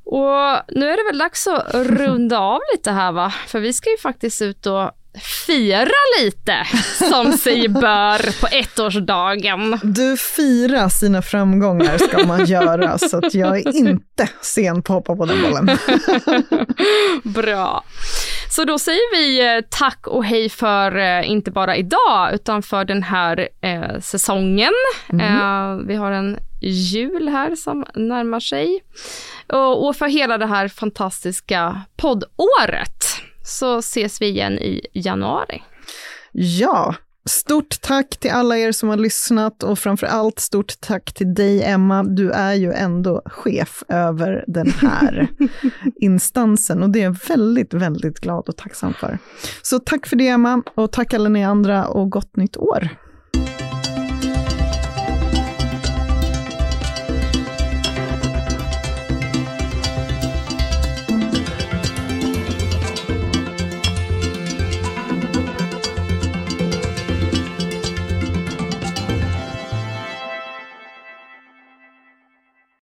[0.06, 3.34] Och nu är det väl dags att runda av lite här va?
[3.48, 4.92] För vi ska ju faktiskt ut och
[5.48, 6.68] fira lite
[7.10, 9.80] som sig bör på ettårsdagen.
[9.84, 15.08] Du fira sina framgångar ska man göra, så att jag är inte sen på att
[15.08, 15.78] hoppa på den bollen.
[17.24, 17.84] Bra.
[18.56, 22.86] Så då säger vi eh, tack och hej för eh, inte bara idag utan för
[22.86, 24.74] den här eh, säsongen.
[25.10, 28.84] Eh, vi har en jul här som närmar sig.
[29.48, 33.04] Och, och för hela det här fantastiska poddåret
[33.46, 35.64] så ses vi igen i januari.
[36.32, 36.96] Ja,
[37.30, 41.64] stort tack till alla er som har lyssnat och framför allt stort tack till dig
[41.64, 42.04] Emma.
[42.04, 45.28] Du är ju ändå chef över den här
[45.96, 49.20] instansen och det är jag väldigt, väldigt glad och tacksam för.
[49.62, 52.90] Så tack för det Emma och tack alla ni andra och gott nytt år.